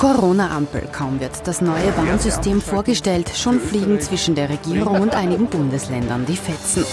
Corona-Ampel. 0.00 0.88
Kaum 0.92 1.20
wird 1.20 1.46
das 1.46 1.60
neue 1.60 1.94
Warnsystem 1.94 2.62
vorgestellt, 2.62 3.30
schon 3.36 3.60
fliegen 3.60 4.00
zwischen 4.00 4.34
der 4.34 4.48
Regierung 4.48 4.98
und 5.02 5.14
einigen 5.14 5.44
Bundesländern 5.44 6.24
die 6.24 6.38
Fetzen. 6.38 6.86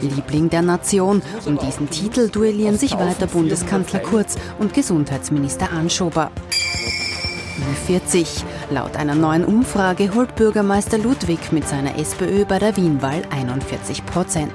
Liebling 0.00 0.48
der 0.48 0.62
Nation. 0.62 1.20
Um 1.44 1.58
diesen 1.58 1.90
Titel 1.90 2.30
duellieren 2.30 2.78
sich 2.78 2.96
weiter 2.96 3.26
Bundeskanzler 3.26 4.00
Kurz 4.00 4.36
und 4.58 4.72
Gesundheitsminister 4.72 5.70
Anschober. 5.70 6.30
40. 7.86 8.42
Laut 8.70 8.96
einer 8.96 9.14
neuen 9.14 9.44
Umfrage 9.44 10.14
holt 10.14 10.34
Bürgermeister 10.36 10.96
Ludwig 10.96 11.52
mit 11.52 11.68
seiner 11.68 11.98
SPÖ 11.98 12.46
bei 12.46 12.58
der 12.58 12.74
Wienwahl 12.78 13.22
41 13.28 14.06
Prozent. 14.06 14.54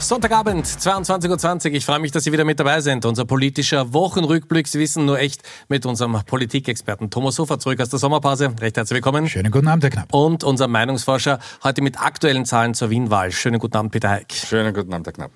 Sonntagabend, 0.00 0.64
22.20 0.64 1.70
Uhr. 1.70 1.74
Ich 1.74 1.84
freue 1.84 1.98
mich, 1.98 2.12
dass 2.12 2.22
Sie 2.22 2.30
wieder 2.30 2.44
mit 2.44 2.60
dabei 2.60 2.80
sind. 2.80 3.04
Unser 3.04 3.24
politischer 3.24 3.92
Wochenrückblick. 3.92 4.68
Sie 4.68 4.78
wissen 4.78 5.04
nur 5.04 5.18
echt 5.18 5.42
mit 5.68 5.84
unserem 5.86 6.16
Politikexperten 6.24 7.10
Thomas 7.10 7.38
Hofer 7.38 7.58
zurück 7.58 7.80
aus 7.80 7.88
der 7.88 7.98
Sommerpause. 7.98 8.54
Recht 8.60 8.76
herzlich 8.76 8.94
willkommen. 8.94 9.28
Schönen 9.28 9.50
guten 9.50 9.66
Abend, 9.66 9.82
Herr 9.82 9.90
Knapp. 9.90 10.14
Und 10.14 10.44
unser 10.44 10.68
Meinungsforscher 10.68 11.40
heute 11.64 11.82
mit 11.82 12.00
aktuellen 12.00 12.44
Zahlen 12.44 12.74
zur 12.74 12.90
Wienwahl. 12.90 13.32
Schönen 13.32 13.58
guten 13.58 13.76
Abend, 13.76 13.90
Peter 13.90 14.10
Heik. 14.10 14.32
Schönen 14.32 14.72
guten 14.72 14.92
Abend, 14.94 15.06
Herr 15.08 15.12
Knapp. 15.14 15.30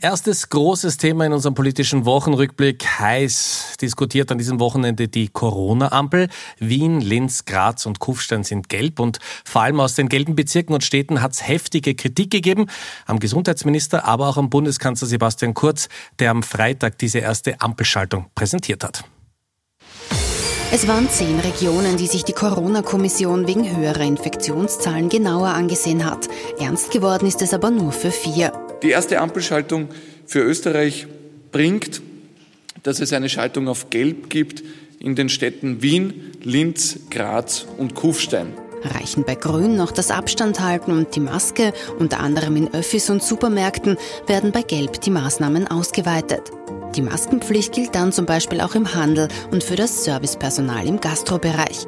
Erstes 0.00 0.50
großes 0.50 0.98
Thema 0.98 1.24
in 1.24 1.32
unserem 1.32 1.54
politischen 1.54 2.04
Wochenrückblick. 2.04 2.84
Heiß 2.98 3.76
diskutiert 3.80 4.30
an 4.30 4.38
diesem 4.38 4.60
Wochenende 4.60 5.08
die 5.08 5.28
Corona-Ampel. 5.28 6.28
Wien, 6.58 7.00
Linz, 7.00 7.44
Graz 7.46 7.86
und 7.86 8.00
Kufstein 8.00 8.44
sind 8.44 8.68
gelb 8.68 9.00
und 9.00 9.18
vor 9.44 9.62
allem 9.62 9.80
aus 9.80 9.94
den 9.94 10.08
gelben 10.08 10.36
Bezirken 10.36 10.74
und 10.74 10.84
Städten 10.84 11.22
hat 11.22 11.32
es 11.32 11.46
heftige 11.46 11.94
Kritik 11.94 12.30
gegeben 12.30 12.66
am 13.06 13.18
Gesundheitsminister, 13.18 14.04
aber 14.04 14.28
auch 14.28 14.36
am 14.36 14.50
Bundeskanzler 14.50 15.08
Sebastian 15.08 15.54
Kurz, 15.54 15.88
der 16.18 16.30
am 16.30 16.42
Freitag 16.42 16.98
diese 16.98 17.20
erste 17.20 17.60
Ampelschaltung 17.60 18.26
präsentiert 18.34 18.84
hat. 18.84 19.04
Es 20.72 20.88
waren 20.88 21.08
zehn 21.08 21.38
Regionen, 21.38 21.96
die 21.96 22.08
sich 22.08 22.24
die 22.24 22.32
Corona-Kommission 22.32 23.46
wegen 23.46 23.76
höherer 23.76 24.00
Infektionszahlen 24.00 25.08
genauer 25.08 25.48
angesehen 25.48 26.04
hat. 26.04 26.28
Ernst 26.58 26.90
geworden 26.90 27.26
ist 27.26 27.42
es 27.42 27.54
aber 27.54 27.70
nur 27.70 27.92
für 27.92 28.10
vier. 28.10 28.63
Die 28.82 28.90
erste 28.90 29.20
Ampelschaltung 29.20 29.88
für 30.26 30.40
Österreich 30.40 31.06
bringt, 31.52 32.02
dass 32.82 33.00
es 33.00 33.12
eine 33.12 33.28
Schaltung 33.28 33.68
auf 33.68 33.90
Gelb 33.90 34.30
gibt 34.30 34.62
in 34.98 35.14
den 35.14 35.28
Städten 35.28 35.82
Wien, 35.82 36.32
Linz, 36.42 36.98
Graz 37.10 37.66
und 37.78 37.94
Kufstein. 37.94 38.52
Reichen 38.82 39.24
bei 39.24 39.34
Grün 39.34 39.76
noch 39.76 39.92
das 39.92 40.10
Abstand 40.10 40.60
halten 40.60 40.92
und 40.92 41.16
die 41.16 41.20
Maske, 41.20 41.72
unter 41.98 42.20
anderem 42.20 42.56
in 42.56 42.74
Öffis 42.74 43.08
und 43.08 43.22
Supermärkten, 43.22 43.96
werden 44.26 44.52
bei 44.52 44.62
Gelb 44.62 45.00
die 45.00 45.10
Maßnahmen 45.10 45.68
ausgeweitet. 45.68 46.50
Die 46.94 47.02
Maskenpflicht 47.02 47.72
gilt 47.72 47.94
dann 47.94 48.12
zum 48.12 48.26
Beispiel 48.26 48.60
auch 48.60 48.74
im 48.74 48.94
Handel 48.94 49.28
und 49.50 49.64
für 49.64 49.76
das 49.76 50.04
Servicepersonal 50.04 50.86
im 50.86 51.00
Gastrobereich. 51.00 51.86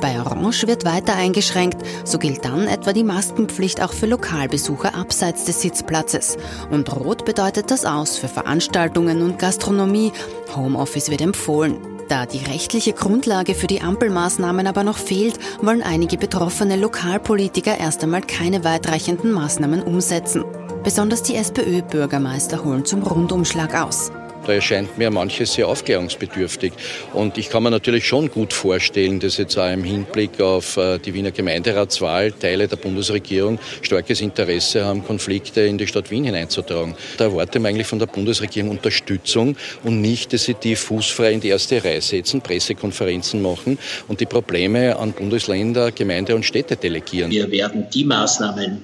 Bei 0.00 0.18
Orange 0.20 0.66
wird 0.66 0.84
weiter 0.84 1.16
eingeschränkt, 1.16 1.86
so 2.04 2.18
gilt 2.18 2.44
dann 2.44 2.66
etwa 2.66 2.92
die 2.92 3.04
Maskenpflicht 3.04 3.82
auch 3.82 3.92
für 3.92 4.06
Lokalbesucher 4.06 4.94
abseits 4.94 5.44
des 5.44 5.62
Sitzplatzes. 5.62 6.36
Und 6.70 6.94
Rot 6.94 7.24
bedeutet 7.24 7.70
das 7.70 7.84
aus 7.84 8.18
für 8.18 8.28
Veranstaltungen 8.28 9.22
und 9.22 9.38
Gastronomie. 9.38 10.12
Homeoffice 10.54 11.10
wird 11.10 11.22
empfohlen. 11.22 11.78
Da 12.08 12.24
die 12.24 12.44
rechtliche 12.44 12.92
Grundlage 12.92 13.54
für 13.54 13.66
die 13.66 13.80
Ampelmaßnahmen 13.80 14.66
aber 14.66 14.84
noch 14.84 14.98
fehlt, 14.98 15.40
wollen 15.60 15.82
einige 15.82 16.18
betroffene 16.18 16.76
Lokalpolitiker 16.76 17.78
erst 17.78 18.04
einmal 18.04 18.22
keine 18.22 18.62
weitreichenden 18.62 19.32
Maßnahmen 19.32 19.82
umsetzen. 19.82 20.44
Besonders 20.84 21.24
die 21.24 21.34
SPÖ-Bürgermeister 21.34 22.62
holen 22.64 22.84
zum 22.84 23.02
Rundumschlag 23.02 23.74
aus. 23.74 24.12
Da 24.46 24.52
erscheint 24.52 24.96
mir 24.96 25.10
manches 25.10 25.54
sehr 25.54 25.66
aufklärungsbedürftig. 25.66 26.72
Und 27.12 27.36
ich 27.36 27.50
kann 27.50 27.64
mir 27.64 27.70
natürlich 27.70 28.06
schon 28.06 28.30
gut 28.30 28.52
vorstellen, 28.52 29.18
dass 29.18 29.38
jetzt 29.38 29.58
auch 29.58 29.72
im 29.72 29.82
Hinblick 29.82 30.40
auf 30.40 30.76
äh, 30.76 30.98
die 30.98 31.14
Wiener 31.14 31.32
Gemeinderatswahl 31.32 32.30
Teile 32.30 32.68
der 32.68 32.76
Bundesregierung 32.76 33.58
starkes 33.82 34.20
Interesse 34.20 34.84
haben, 34.84 35.04
Konflikte 35.04 35.62
in 35.62 35.78
die 35.78 35.86
Stadt 35.88 36.12
Wien 36.12 36.24
hineinzutragen. 36.24 36.94
Da 37.16 37.24
erwarte 37.24 37.58
man 37.58 37.70
eigentlich 37.70 37.88
von 37.88 37.98
der 37.98 38.06
Bundesregierung 38.06 38.70
Unterstützung 38.70 39.56
und 39.82 40.00
nicht, 40.00 40.32
dass 40.32 40.44
sie 40.44 40.54
die 40.54 40.76
fußfrei 40.76 41.32
in 41.32 41.40
die 41.40 41.48
erste 41.48 41.82
Reihe 41.82 42.00
setzen, 42.00 42.40
Pressekonferenzen 42.40 43.42
machen 43.42 43.78
und 44.06 44.20
die 44.20 44.26
Probleme 44.26 44.96
an 44.96 45.12
Bundesländer, 45.12 45.90
Gemeinde 45.90 46.36
und 46.36 46.44
Städte 46.44 46.76
delegieren. 46.76 47.32
Wir 47.32 47.50
werden 47.50 47.86
die 47.92 48.04
Maßnahmen, 48.04 48.82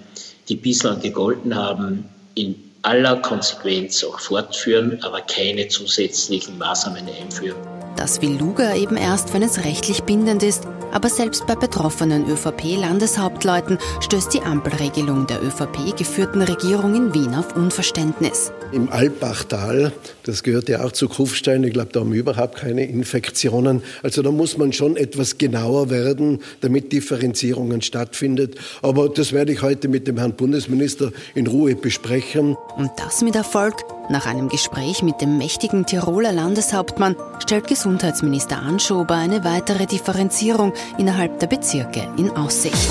die 0.48 0.56
bislang 0.56 1.00
gegolten 1.00 1.54
haben, 1.54 2.04
in 2.34 2.71
aller 2.82 3.16
Konsequenz 3.16 4.04
auch 4.04 4.18
fortführen, 4.18 4.98
aber 5.02 5.20
keine 5.22 5.68
zusätzlichen 5.68 6.58
Maßnahmen 6.58 7.06
einführen. 7.08 7.56
Das 7.96 8.20
will 8.22 8.36
Luger 8.38 8.74
eben 8.74 8.96
erst, 8.96 9.32
wenn 9.34 9.42
es 9.42 9.64
rechtlich 9.64 10.02
bindend 10.02 10.42
ist. 10.42 10.66
Aber 10.92 11.08
selbst 11.08 11.46
bei 11.46 11.54
betroffenen 11.54 12.28
ÖVP-Landeshauptleuten 12.28 13.78
stößt 14.00 14.34
die 14.34 14.42
Ampelregelung 14.42 15.26
der 15.26 15.42
ÖVP-geführten 15.42 16.42
Regierung 16.42 16.94
in 16.94 17.14
Wien 17.14 17.34
auf 17.34 17.56
Unverständnis. 17.56 18.52
Im 18.72 18.90
Alpbachtal, 18.90 19.92
das 20.24 20.42
gehört 20.42 20.68
ja 20.68 20.84
auch 20.84 20.92
zu 20.92 21.08
Kufstein, 21.08 21.64
ich 21.64 21.72
glaube, 21.72 21.90
da 21.92 22.00
haben 22.00 22.12
wir 22.12 22.20
überhaupt 22.20 22.56
keine 22.56 22.84
Infektionen. 22.84 23.82
Also 24.02 24.20
da 24.20 24.30
muss 24.30 24.58
man 24.58 24.74
schon 24.74 24.98
etwas 24.98 25.38
genauer 25.38 25.88
werden, 25.88 26.42
damit 26.60 26.92
Differenzierungen 26.92 27.80
stattfindet. 27.80 28.56
Aber 28.82 29.08
das 29.08 29.32
werde 29.32 29.52
ich 29.52 29.62
heute 29.62 29.88
mit 29.88 30.06
dem 30.06 30.18
Herrn 30.18 30.34
Bundesminister 30.34 31.10
in 31.34 31.46
Ruhe 31.46 31.74
besprechen. 31.74 32.56
Und 32.76 32.92
das 32.96 33.22
mit 33.22 33.36
Erfolg. 33.36 33.84
Nach 34.08 34.26
einem 34.26 34.48
Gespräch 34.48 35.02
mit 35.02 35.20
dem 35.20 35.38
mächtigen 35.38 35.86
Tiroler 35.86 36.32
Landeshauptmann 36.32 37.16
stellt 37.38 37.66
Gesundheitsminister 37.66 38.58
Anschober 38.58 39.14
eine 39.14 39.44
weitere 39.44 39.86
Differenzierung 39.86 40.72
innerhalb 40.98 41.38
der 41.38 41.46
Bezirke 41.46 42.08
in 42.16 42.30
Aussicht. 42.30 42.88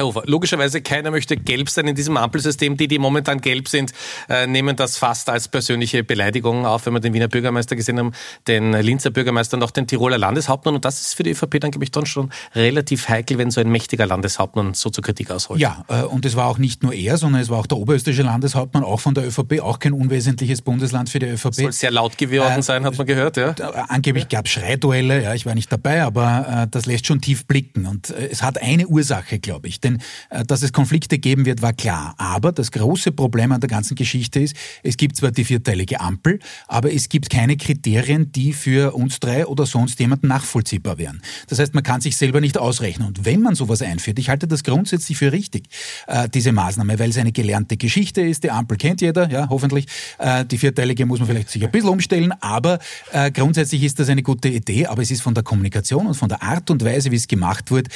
Herr 0.00 0.06
Hofer, 0.06 0.22
logischerweise 0.24 0.80
keiner 0.80 1.10
möchte 1.10 1.36
gelb 1.36 1.68
sein 1.68 1.86
in 1.86 1.94
diesem 1.94 2.16
Ampelsystem. 2.16 2.78
Die, 2.78 2.88
die 2.88 2.98
momentan 2.98 3.42
gelb 3.42 3.68
sind, 3.68 3.92
äh, 4.30 4.46
nehmen 4.46 4.74
das 4.74 4.96
fast 4.96 5.28
als 5.28 5.46
persönliche 5.46 6.02
Beleidigung 6.02 6.64
auf, 6.64 6.86
wenn 6.86 6.94
wir 6.94 7.00
den 7.00 7.12
Wiener 7.12 7.28
Bürgermeister 7.28 7.76
gesehen 7.76 7.98
haben, 7.98 8.12
den 8.48 8.72
Linzer 8.72 9.10
Bürgermeister 9.10 9.58
und 9.58 9.62
auch 9.62 9.70
den 9.70 9.86
Tiroler 9.86 10.16
Landeshauptmann. 10.16 10.74
Und 10.74 10.86
das 10.86 11.02
ist 11.02 11.14
für 11.14 11.22
die 11.22 11.32
ÖVP 11.32 11.60
dann, 11.60 11.70
glaube 11.70 11.84
ich, 11.84 11.90
dann 11.90 12.06
schon 12.06 12.32
relativ 12.54 13.10
heikel, 13.10 13.36
wenn 13.36 13.50
so 13.50 13.60
ein 13.60 13.68
mächtiger 13.68 14.06
Landeshauptmann 14.06 14.72
so 14.72 14.88
zur 14.88 15.04
Kritik 15.04 15.30
ausholt. 15.30 15.60
Ja, 15.60 15.84
äh, 15.88 16.04
und 16.04 16.24
es 16.24 16.34
war 16.34 16.46
auch 16.46 16.56
nicht 16.56 16.82
nur 16.82 16.94
er, 16.94 17.18
sondern 17.18 17.42
es 17.42 17.50
war 17.50 17.58
auch 17.58 17.66
der 17.66 17.76
oberösterreichische 17.76 18.22
Landeshauptmann, 18.22 18.84
auch 18.84 19.00
von 19.00 19.12
der 19.12 19.26
ÖVP, 19.26 19.60
auch 19.60 19.80
kein 19.80 19.92
unwesentliches 19.92 20.62
Bundesland 20.62 21.10
für 21.10 21.18
die 21.18 21.26
ÖVP. 21.26 21.54
Soll 21.56 21.72
sehr 21.72 21.90
laut 21.90 22.16
geworden 22.16 22.60
äh, 22.60 22.62
sein, 22.62 22.86
hat 22.86 22.96
man 22.96 23.06
gehört, 23.06 23.36
ja? 23.36 23.50
Angeblich 23.88 24.30
gab 24.30 24.46
es 24.46 24.52
Schreiduelle, 24.52 25.22
ja, 25.22 25.34
ich 25.34 25.44
war 25.44 25.54
nicht 25.54 25.70
dabei, 25.70 26.02
aber 26.04 26.62
äh, 26.62 26.66
das 26.70 26.86
lässt 26.86 27.06
schon 27.06 27.20
tief 27.20 27.44
blicken. 27.46 27.84
Und 27.84 28.08
äh, 28.08 28.28
es 28.30 28.42
hat 28.42 28.62
eine 28.62 28.86
Ursache, 28.86 29.38
glaube 29.38 29.68
ich. 29.68 29.78
Denn 29.80 29.89
äh, 30.30 30.44
dass 30.44 30.62
es 30.62 30.72
Konflikte 30.72 31.18
geben 31.18 31.44
wird, 31.46 31.62
war 31.62 31.72
klar. 31.72 32.14
Aber 32.18 32.52
das 32.52 32.70
große 32.70 33.12
Problem 33.12 33.52
an 33.52 33.60
der 33.60 33.68
ganzen 33.68 33.94
Geschichte 33.94 34.40
ist, 34.40 34.56
es 34.82 34.96
gibt 34.96 35.16
zwar 35.16 35.30
die 35.30 35.44
vierteilige 35.44 36.00
Ampel, 36.00 36.38
aber 36.68 36.92
es 36.92 37.08
gibt 37.08 37.30
keine 37.30 37.56
Kriterien, 37.56 38.32
die 38.32 38.52
für 38.52 38.94
uns 38.94 39.20
drei 39.20 39.46
oder 39.46 39.66
sonst 39.66 39.98
jemanden 40.00 40.28
nachvollziehbar 40.28 40.98
wären. 40.98 41.20
Das 41.48 41.58
heißt, 41.58 41.74
man 41.74 41.82
kann 41.82 42.00
sich 42.00 42.16
selber 42.16 42.40
nicht 42.40 42.58
ausrechnen. 42.58 43.08
Und 43.08 43.24
wenn 43.24 43.40
man 43.40 43.54
sowas 43.54 43.82
einführt, 43.82 44.18
ich 44.18 44.28
halte 44.28 44.46
das 44.46 44.64
grundsätzlich 44.64 45.18
für 45.18 45.32
richtig, 45.32 45.68
äh, 46.06 46.28
diese 46.28 46.52
Maßnahme, 46.52 46.98
weil 46.98 47.10
es 47.10 47.18
eine 47.18 47.32
gelernte 47.32 47.76
Geschichte 47.76 48.20
ist. 48.20 48.44
Die 48.44 48.50
Ampel 48.50 48.76
kennt 48.76 49.00
jeder, 49.00 49.30
ja, 49.30 49.48
hoffentlich. 49.48 49.86
Äh, 50.18 50.44
die 50.44 50.58
vierteilige 50.58 51.06
muss 51.06 51.18
man 51.18 51.28
vielleicht 51.28 51.50
sich 51.50 51.64
ein 51.64 51.70
bisschen 51.70 51.90
umstellen, 51.90 52.32
aber 52.40 52.78
grundsätzlich 53.34 53.82
ist 53.82 53.98
das 53.98 54.08
eine 54.08 54.22
gute 54.22 54.48
Idee. 54.48 54.86
Aber 54.86 55.02
es 55.02 55.10
ist 55.10 55.22
von 55.22 55.34
der 55.34 55.42
Kommunikation 55.42 56.06
und 56.06 56.14
von 56.14 56.28
der 56.28 56.42
Art 56.42 56.70
und 56.70 56.84
Weise, 56.84 57.10
wie 57.10 57.16
es 57.16 57.28
gemacht 57.28 57.70
wird, 57.70 57.88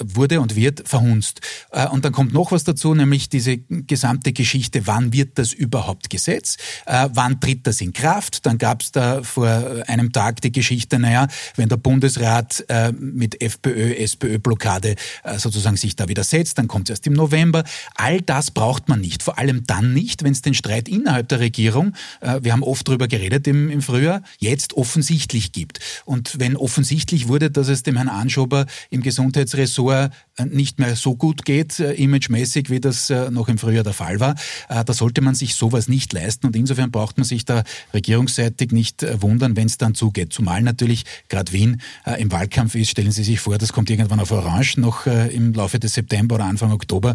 wurde 0.00 0.40
und 0.40 0.56
wird 0.56 0.88
verhunzt 0.88 0.99
genutzt. 1.30 1.40
Äh, 1.70 1.88
und 1.88 2.04
dann 2.04 2.12
kommt 2.12 2.32
noch 2.32 2.52
was 2.52 2.64
dazu, 2.64 2.94
nämlich 2.94 3.28
diese 3.28 3.58
gesamte 3.58 4.32
Geschichte, 4.32 4.86
wann 4.86 5.12
wird 5.12 5.38
das 5.38 5.52
überhaupt 5.52 6.10
Gesetz? 6.10 6.56
Äh, 6.86 7.08
wann 7.12 7.40
tritt 7.40 7.66
das 7.66 7.80
in 7.80 7.92
Kraft? 7.92 8.46
Dann 8.46 8.58
gab 8.58 8.82
es 8.82 8.92
da 8.92 9.22
vor 9.22 9.48
einem 9.86 10.12
Tag 10.12 10.40
die 10.40 10.52
Geschichte, 10.52 10.98
naja, 10.98 11.28
wenn 11.56 11.68
der 11.68 11.76
Bundesrat 11.76 12.64
äh, 12.68 12.92
mit 12.92 13.40
FPÖ, 13.42 13.94
SPÖ-Blockade 13.94 14.96
sozusagen 15.36 15.76
sich 15.76 15.96
da 15.96 16.08
widersetzt, 16.08 16.58
dann 16.58 16.68
kommt 16.68 16.88
es 16.88 16.94
erst 16.94 17.06
im 17.06 17.12
November. 17.12 17.64
All 17.94 18.20
das 18.20 18.50
braucht 18.50 18.88
man 18.88 19.00
nicht. 19.00 19.22
Vor 19.22 19.38
allem 19.38 19.64
dann 19.66 19.92
nicht, 19.92 20.22
wenn 20.24 20.32
es 20.32 20.42
den 20.42 20.54
Streit 20.54 20.88
innerhalb 20.88 21.28
der 21.28 21.40
Regierung, 21.40 21.94
wir 22.40 22.52
haben 22.52 22.62
oft 22.62 22.86
darüber 22.86 23.08
geredet 23.08 23.46
im, 23.46 23.70
im 23.70 23.82
Frühjahr, 23.82 24.22
jetzt 24.38 24.74
offensichtlich 24.74 25.52
gibt. 25.52 25.80
Und 26.04 26.38
wenn 26.38 26.56
offensichtlich 26.56 27.28
wurde, 27.28 27.50
dass 27.50 27.68
es 27.68 27.82
dem 27.82 27.96
Herrn 27.96 28.08
Anschober 28.08 28.66
im 28.90 29.02
Gesundheitsressort 29.02 30.12
nicht 30.44 30.78
mehr 30.78 30.89
so 30.96 31.16
gut 31.16 31.44
geht, 31.44 31.80
äh, 31.80 31.92
imagemäßig, 31.94 32.70
wie 32.70 32.80
das 32.80 33.10
äh, 33.10 33.30
noch 33.30 33.48
im 33.48 33.58
Frühjahr 33.58 33.84
der 33.84 33.92
Fall 33.92 34.20
war. 34.20 34.34
Äh, 34.68 34.84
da 34.84 34.92
sollte 34.92 35.20
man 35.20 35.34
sich 35.34 35.54
sowas 35.54 35.88
nicht 35.88 36.12
leisten 36.12 36.46
und 36.46 36.56
insofern 36.56 36.90
braucht 36.90 37.18
man 37.18 37.24
sich 37.24 37.44
da 37.44 37.64
regierungsseitig 37.94 38.72
nicht 38.72 39.02
äh, 39.02 39.20
wundern, 39.22 39.56
wenn 39.56 39.66
es 39.66 39.78
dann 39.78 39.94
zugeht. 39.94 40.32
Zumal 40.32 40.62
natürlich 40.62 41.04
gerade 41.28 41.52
Wien 41.52 41.80
äh, 42.06 42.20
im 42.20 42.32
Wahlkampf 42.32 42.74
ist. 42.74 42.90
Stellen 42.90 43.12
Sie 43.12 43.24
sich 43.24 43.40
vor, 43.40 43.58
das 43.58 43.72
kommt 43.72 43.90
irgendwann 43.90 44.20
auf 44.20 44.30
Orange 44.30 44.80
noch 44.80 45.06
äh, 45.06 45.28
im 45.34 45.52
Laufe 45.52 45.78
des 45.78 45.94
September 45.94 46.36
oder 46.36 46.44
Anfang 46.44 46.72
Oktober. 46.72 47.14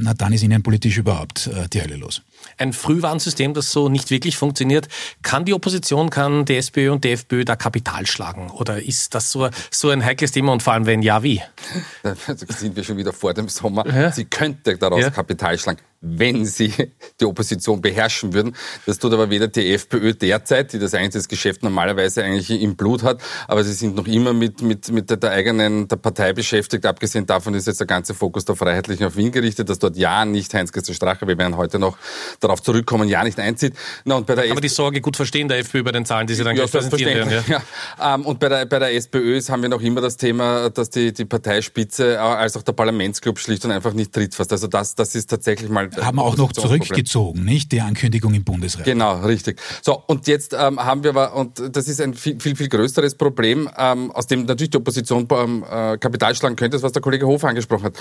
na, 0.00 0.14
dann 0.14 0.32
ist 0.32 0.42
Ihnen 0.42 0.62
politisch 0.62 0.98
überhaupt 0.98 1.50
die 1.72 1.80
Hölle 1.80 1.96
los. 1.96 2.22
Ein 2.58 2.72
Frühwarnsystem, 2.72 3.54
das 3.54 3.70
so 3.70 3.88
nicht 3.88 4.10
wirklich 4.10 4.36
funktioniert. 4.36 4.88
Kann 5.22 5.44
die 5.44 5.54
Opposition, 5.54 6.10
kann 6.10 6.44
die 6.44 6.56
SPÖ 6.56 6.90
und 6.90 7.04
die 7.04 7.12
FPÖ 7.12 7.44
da 7.44 7.56
Kapital 7.56 8.06
schlagen? 8.06 8.50
Oder 8.50 8.82
ist 8.82 9.14
das 9.14 9.30
so, 9.30 9.48
so 9.70 9.90
ein 9.90 10.04
heikles 10.04 10.32
Thema 10.32 10.52
und 10.52 10.62
vor 10.62 10.72
allem, 10.72 10.86
wenn 10.86 11.02
ja, 11.02 11.22
wie? 11.22 11.42
Da 12.02 12.14
sind 12.48 12.76
wir 12.76 12.84
schon 12.84 12.96
wieder 12.96 13.12
vor 13.12 13.34
dem 13.34 13.48
Sommer. 13.48 13.86
Ja. 13.86 14.12
Sie 14.12 14.24
könnte 14.24 14.76
daraus 14.78 15.00
ja. 15.00 15.10
Kapital 15.10 15.58
schlagen 15.58 15.80
wenn 16.00 16.46
sie 16.46 16.72
die 17.20 17.24
Opposition 17.24 17.80
beherrschen 17.80 18.32
würden. 18.32 18.56
Das 18.86 18.98
tut 18.98 19.12
aber 19.12 19.30
weder 19.30 19.48
die 19.48 19.72
FPÖ 19.72 20.14
derzeit, 20.14 20.72
die 20.72 20.78
das 20.78 20.94
eigentlich 20.94 21.26
Geschäft 21.28 21.62
normalerweise 21.62 22.22
eigentlich 22.22 22.50
im 22.50 22.76
Blut 22.76 23.02
hat, 23.02 23.20
aber 23.48 23.64
sie 23.64 23.72
sind 23.72 23.96
noch 23.96 24.06
immer 24.06 24.32
mit, 24.32 24.62
mit, 24.62 24.90
mit 24.90 25.10
der, 25.10 25.16
der 25.16 25.30
eigenen 25.32 25.88
der 25.88 25.96
Partei 25.96 26.32
beschäftigt. 26.32 26.86
Abgesehen 26.86 27.26
davon 27.26 27.54
ist 27.54 27.66
jetzt 27.66 27.80
der 27.80 27.86
ganze 27.86 28.14
Fokus 28.14 28.44
der 28.44 28.56
Freiheitlichen 28.56 29.06
auf 29.06 29.16
Wien 29.16 29.32
gerichtet, 29.32 29.68
dass 29.68 29.78
dort 29.78 29.96
ja 29.96 30.24
nicht 30.24 30.52
Heinz-Christian 30.54 30.94
Strache, 30.94 31.26
wir 31.26 31.38
werden 31.38 31.56
heute 31.56 31.78
noch 31.78 31.96
darauf 32.40 32.62
zurückkommen, 32.62 33.08
ja 33.08 33.24
nicht 33.24 33.38
einzieht. 33.38 33.74
Na, 34.04 34.16
und 34.16 34.26
bei 34.26 34.34
der 34.34 34.50
aber 34.50 34.60
die 34.60 34.68
Sorge 34.68 35.00
gut 35.00 35.16
verstehen 35.16 35.48
der 35.48 35.58
FPÖ 35.58 35.82
bei 35.82 35.92
den 35.92 36.04
Zahlen, 36.04 36.26
die 36.26 36.34
sie 36.34 36.44
dann 36.44 36.56
ja, 36.56 36.66
präsentieren 36.66 37.30
werden. 37.30 37.44
Ja. 37.48 37.62
ja. 37.98 38.14
Ähm, 38.14 38.26
und 38.26 38.38
bei 38.38 38.48
der, 38.48 38.66
bei 38.66 38.78
der 38.78 38.94
SPÖ 38.94 39.40
haben 39.48 39.62
wir 39.62 39.68
noch 39.68 39.80
immer 39.80 40.00
das 40.00 40.16
Thema, 40.16 40.70
dass 40.70 40.90
die, 40.90 41.12
die 41.12 41.24
Parteispitze 41.24 42.14
äh, 42.14 42.16
als 42.16 42.56
auch 42.56 42.62
der 42.62 42.72
Parlamentsclub 42.72 43.38
schlicht 43.38 43.64
und 43.64 43.70
einfach 43.70 43.92
nicht 43.92 44.12
tritt 44.12 44.34
fast. 44.34 44.52
Also 44.52 44.66
das, 44.66 44.94
das 44.94 45.14
ist 45.14 45.28
tatsächlich 45.28 45.70
mal 45.70 45.85
haben 46.00 46.18
auch 46.18 46.36
noch 46.36 46.52
zurückgezogen, 46.52 47.44
nicht? 47.44 47.72
Die 47.72 47.80
Ankündigung 47.80 48.34
im 48.34 48.44
Bundesrat. 48.44 48.84
Genau, 48.84 49.20
richtig. 49.20 49.60
So, 49.82 50.02
und 50.06 50.26
jetzt 50.26 50.54
ähm, 50.58 50.78
haben 50.78 51.02
wir 51.02 51.10
aber, 51.10 51.34
und 51.34 51.62
das 51.76 51.88
ist 51.88 52.00
ein 52.00 52.14
viel, 52.14 52.40
viel, 52.40 52.56
viel 52.56 52.68
größeres 52.68 53.16
Problem, 53.16 53.68
ähm, 53.76 54.10
aus 54.12 54.26
dem 54.26 54.44
natürlich 54.44 54.70
die 54.70 54.78
Opposition 54.78 55.26
ähm, 55.30 55.64
äh, 55.68 55.98
Kapital 55.98 56.34
schlagen 56.34 56.56
könnte, 56.56 56.82
was 56.82 56.92
der 56.92 57.02
Kollege 57.02 57.26
Hofer 57.26 57.48
angesprochen 57.48 57.84
hat. 57.84 57.96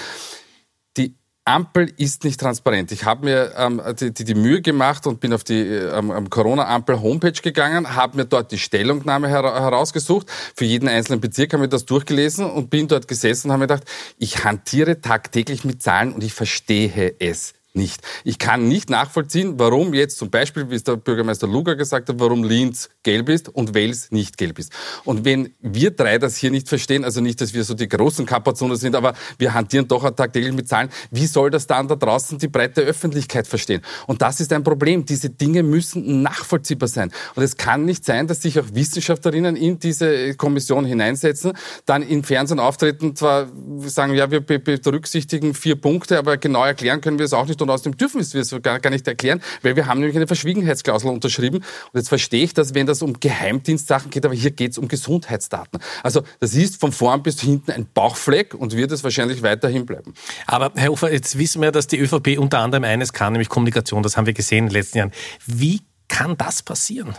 Die 0.98 1.16
Ampel 1.48 1.94
ist 1.98 2.24
nicht 2.24 2.40
transparent. 2.40 2.92
Ich 2.92 3.06
habe 3.06 3.26
mir 3.26 3.54
ähm, 3.56 3.80
die, 4.00 4.12
die, 4.12 4.24
die, 4.24 4.34
Mühe 4.34 4.64
gemacht 4.64 5.06
und 5.06 5.20
bin 5.20 5.32
auf 5.32 5.44
die 5.44 5.62
ähm, 5.62 6.28
Corona-Ampel-Homepage 6.28 7.40
gegangen, 7.40 7.96
habe 7.96 8.18
mir 8.18 8.26
dort 8.26 8.52
die 8.52 8.58
Stellungnahme 8.58 9.28
her 9.28 9.44
herausgesucht. 9.44 10.28
Für 10.56 10.66
jeden 10.66 10.90
einzelnen 10.90 11.22
Bezirk 11.22 11.54
habe 11.54 11.66
ich 11.66 11.70
das 11.70 11.86
durchgelesen 11.86 12.50
und 12.50 12.72
bin 12.72 12.88
dort 12.88 13.08
gesessen 13.08 13.48
und 13.48 13.54
habe 13.54 13.62
mir 13.62 13.68
gedacht, 13.68 13.88
ich 14.18 14.44
hantiere 14.44 15.02
tagtäglich 15.02 15.64
mit 15.64 15.84
Zahlen 15.84 16.14
und 16.14 16.24
ich 16.24 16.34
verstehe 16.34 17.16
es 17.20 17.54
nicht. 17.76 18.02
Ich 18.24 18.40
kann 18.40 18.68
nicht 18.68 18.90
nachvollziehen, 18.90 19.56
warum 19.58 19.94
jetzt 19.94 20.18
zum 20.18 20.30
Beispiel, 20.30 20.70
wie 20.70 20.76
es 20.76 20.84
der 20.84 20.96
Bürgermeister 20.96 21.48
Luger 21.48 21.76
gesagt 21.76 22.10
hat, 22.10 22.20
warum 22.20 22.44
Linz 22.44 22.90
gelb 23.04 23.30
ist 23.30 23.50
und 23.50 23.74
Wels 23.74 24.12
nicht 24.12 24.38
gelb 24.38 24.60
ist. 24.60 24.72
Und 25.04 25.26
wenn 25.26 25.54
wir 25.62 25.92
drei 25.92 26.18
das 26.18 26.38
hier 26.38 26.52
nicht 26.52 26.70
verstehen, 26.70 27.04
also 27.04 27.22
nicht, 27.22 27.42
dass 27.42 27.54
wir 27.54 27.64
so 27.64 27.74
die 27.74 27.88
großen 27.88 28.26
Kapazonen 28.26 28.78
sind, 28.78 28.96
aber 28.96 29.14
wir 29.38 29.54
hantieren 29.54 29.88
doch 29.88 30.10
tagtäglich 30.12 30.54
mit 30.54 30.68
Zahlen, 30.68 30.90
wie 31.12 31.26
soll 31.26 31.50
das 31.50 31.68
dann 31.68 31.88
da 31.88 31.96
draußen 31.96 32.38
die 32.38 32.48
breite 32.48 32.82
Öffentlichkeit 32.82 33.48
verstehen? 33.48 33.82
Und 34.08 34.22
das 34.22 34.40
ist 34.40 34.54
ein 34.54 34.64
Problem. 34.64 35.06
Diese 35.06 35.30
Dinge 35.30 35.64
müssen 35.64 36.22
nachvollziehbar 36.22 36.88
sein. 36.88 37.12
Und 37.36 37.44
es 37.44 37.58
kann 37.58 37.86
nicht 37.86 38.06
sein, 38.06 38.28
dass 38.28 38.42
sich 38.42 38.60
auch 38.60 38.66
Wissenschaftlerinnen 38.74 39.56
in 39.56 39.80
diese 39.80 40.36
Kommission 40.36 40.86
hineinsetzen, 40.86 41.54
dann 41.86 42.02
im 42.02 42.24
Fernsehen 42.24 42.60
auftreten, 42.60 43.16
zwar 43.16 43.48
sagen, 43.86 44.14
ja, 44.14 44.32
wir 44.32 44.42
berücksichtigen 44.42 45.54
vier 45.54 45.76
Punkte, 45.76 46.18
aber 46.18 46.38
genau 46.38 46.64
erklären 46.64 47.02
können 47.02 47.20
wir 47.20 47.26
es 47.26 47.34
auch 47.34 47.48
nicht 47.48 47.62
und 47.66 47.74
außerdem 47.74 47.98
dürfen 47.98 48.22
wir 48.22 48.42
es 48.42 48.56
gar, 48.62 48.80
gar 48.80 48.90
nicht 48.90 49.08
erklären, 49.08 49.42
weil 49.62 49.76
wir 49.76 49.88
haben 49.88 50.00
nämlich 50.00 50.16
eine 50.16 50.28
Verschwiegenheitsklausel 50.28 51.10
unterschrieben. 51.10 51.58
Und 51.58 51.96
jetzt 51.96 52.10
verstehe 52.10 52.44
ich 52.44 52.54
das, 52.54 52.74
wenn 52.74 52.86
das 52.86 53.02
um 53.02 53.20
Geheimdienstsachen 53.20 54.10
geht, 54.10 54.26
aber 54.26 54.34
hier 54.34 54.52
geht 54.52 54.72
es 54.72 54.78
um 54.78 54.88
Gesundheitsdaten. 54.88 55.80
Also 56.04 56.24
das 56.40 56.54
ist 56.54 56.80
von 56.80 56.92
vorn 56.92 57.24
bis 57.24 57.42
hinten 57.42 57.72
ein 57.72 57.88
Bauchfleck 57.94 58.54
und 58.54 58.76
wird 58.76 58.92
es 58.92 59.04
wahrscheinlich 59.04 59.42
weiterhin 59.42 59.86
bleiben. 59.86 60.14
Aber 60.48 60.72
Herr 60.76 60.92
Ufer, 60.92 61.12
jetzt 61.12 61.38
wissen 61.38 61.62
wir, 61.62 61.72
dass 61.72 61.88
die 61.88 62.00
ÖVP 62.00 62.38
unter 62.38 62.60
anderem 62.60 62.84
eines 62.84 63.14
kann, 63.14 63.34
nämlich 63.34 63.50
Kommunikation. 63.50 64.04
Das 64.04 64.18
haben 64.18 64.26
wir 64.26 64.34
gesehen 64.34 64.60
in 64.60 64.66
den 64.68 64.74
letzten 64.74 64.98
Jahren. 65.00 65.12
Wie 65.46 65.82
kann 66.08 66.38
das 66.38 66.62
passieren? 66.62 67.16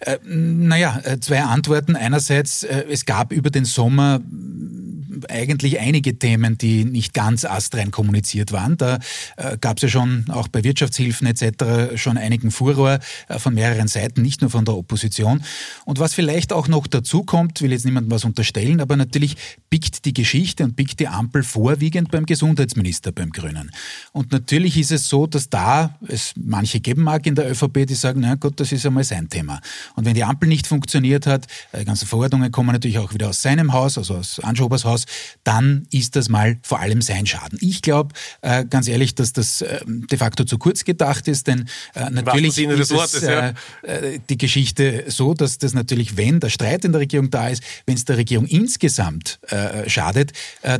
Äh, 0.00 0.18
naja, 0.24 1.00
äh, 1.04 1.20
zwei 1.20 1.42
Antworten. 1.42 1.96
Einerseits, 1.96 2.62
äh, 2.62 2.84
es 2.90 3.04
gab 3.04 3.32
über 3.32 3.50
den 3.50 3.64
Sommer 3.64 4.20
eigentlich 5.30 5.80
einige 5.80 6.18
Themen, 6.18 6.58
die 6.58 6.84
nicht 6.84 7.14
ganz 7.14 7.46
astrein 7.46 7.90
kommuniziert 7.90 8.52
waren. 8.52 8.76
Da 8.76 8.98
gab 9.62 9.78
es 9.78 9.84
ja 9.84 9.88
schon 9.88 10.26
auch 10.28 10.46
bei 10.48 10.62
Wirtschaftshilfen 10.62 11.26
etc. 11.26 11.96
schon 11.98 12.18
einigen 12.18 12.50
Furor 12.50 12.98
von 13.38 13.54
mehreren 13.54 13.88
Seiten, 13.88 14.20
nicht 14.20 14.42
nur 14.42 14.50
von 14.50 14.66
der 14.66 14.76
Opposition. 14.76 15.42
Und 15.86 15.98
was 16.00 16.12
vielleicht 16.12 16.52
auch 16.52 16.68
noch 16.68 16.86
dazu 16.86 17.22
kommt, 17.22 17.62
will 17.62 17.72
jetzt 17.72 17.86
niemandem 17.86 18.10
was 18.10 18.24
unterstellen, 18.24 18.78
aber 18.82 18.96
natürlich 18.96 19.36
biegt 19.70 20.04
die 20.04 20.12
Geschichte 20.12 20.64
und 20.64 20.76
biegt 20.76 21.00
die 21.00 21.08
Ampel 21.08 21.42
vorwiegend 21.42 22.10
beim 22.10 22.26
Gesundheitsminister, 22.26 23.10
beim 23.10 23.30
Grünen. 23.30 23.70
Und 24.12 24.32
natürlich 24.32 24.76
ist 24.76 24.92
es 24.92 25.08
so, 25.08 25.26
dass 25.26 25.48
da 25.48 25.98
es 26.08 26.34
manche 26.36 26.80
geben 26.80 27.02
mag 27.02 27.26
in 27.26 27.34
der 27.34 27.50
ÖVP, 27.50 27.86
die 27.86 27.94
sagen, 27.94 28.20
na 28.20 28.34
gut, 28.34 28.60
das 28.60 28.70
ist 28.70 28.84
einmal 28.84 29.04
sein 29.04 29.30
Thema. 29.30 29.45
Und 29.94 30.04
wenn 30.04 30.14
die 30.14 30.24
Ampel 30.24 30.48
nicht 30.48 30.66
funktioniert 30.66 31.26
hat, 31.26 31.46
äh, 31.72 31.84
ganze 31.84 32.06
Verordnungen 32.06 32.50
kommen 32.50 32.72
natürlich 32.72 32.98
auch 32.98 33.12
wieder 33.14 33.28
aus 33.28 33.42
seinem 33.42 33.72
Haus, 33.72 33.98
also 33.98 34.16
aus 34.16 34.40
Anschobers 34.40 34.84
Haus, 34.84 35.04
dann 35.44 35.86
ist 35.90 36.16
das 36.16 36.28
mal 36.28 36.58
vor 36.62 36.80
allem 36.80 37.02
sein 37.02 37.26
Schaden. 37.26 37.58
Ich 37.60 37.82
glaube 37.82 38.14
äh, 38.42 38.64
ganz 38.64 38.88
ehrlich, 38.88 39.14
dass 39.14 39.32
das 39.32 39.62
äh, 39.62 39.80
de 39.86 40.18
facto 40.18 40.44
zu 40.44 40.58
kurz 40.58 40.84
gedacht 40.84 41.28
ist, 41.28 41.46
denn 41.46 41.68
natürlich 42.10 42.58
ist 42.58 42.92
es, 42.92 43.20
ja. 43.22 43.52
Die 44.28 44.38
Geschichte 44.38 45.04
so, 45.08 45.34
dass 45.34 45.58
das 45.58 45.74
natürlich, 45.74 46.16
wenn 46.16 46.40
der 46.40 46.50
Streit 46.50 46.84
in 46.84 46.92
der 46.92 47.00
Regierung 47.00 47.30
da 47.30 47.48
ist, 47.48 47.62
wenn 47.86 47.96
es 47.96 48.04
der 48.04 48.16
Regierung 48.16 48.46
insgesamt 48.46 49.38
schadet, 49.86 50.32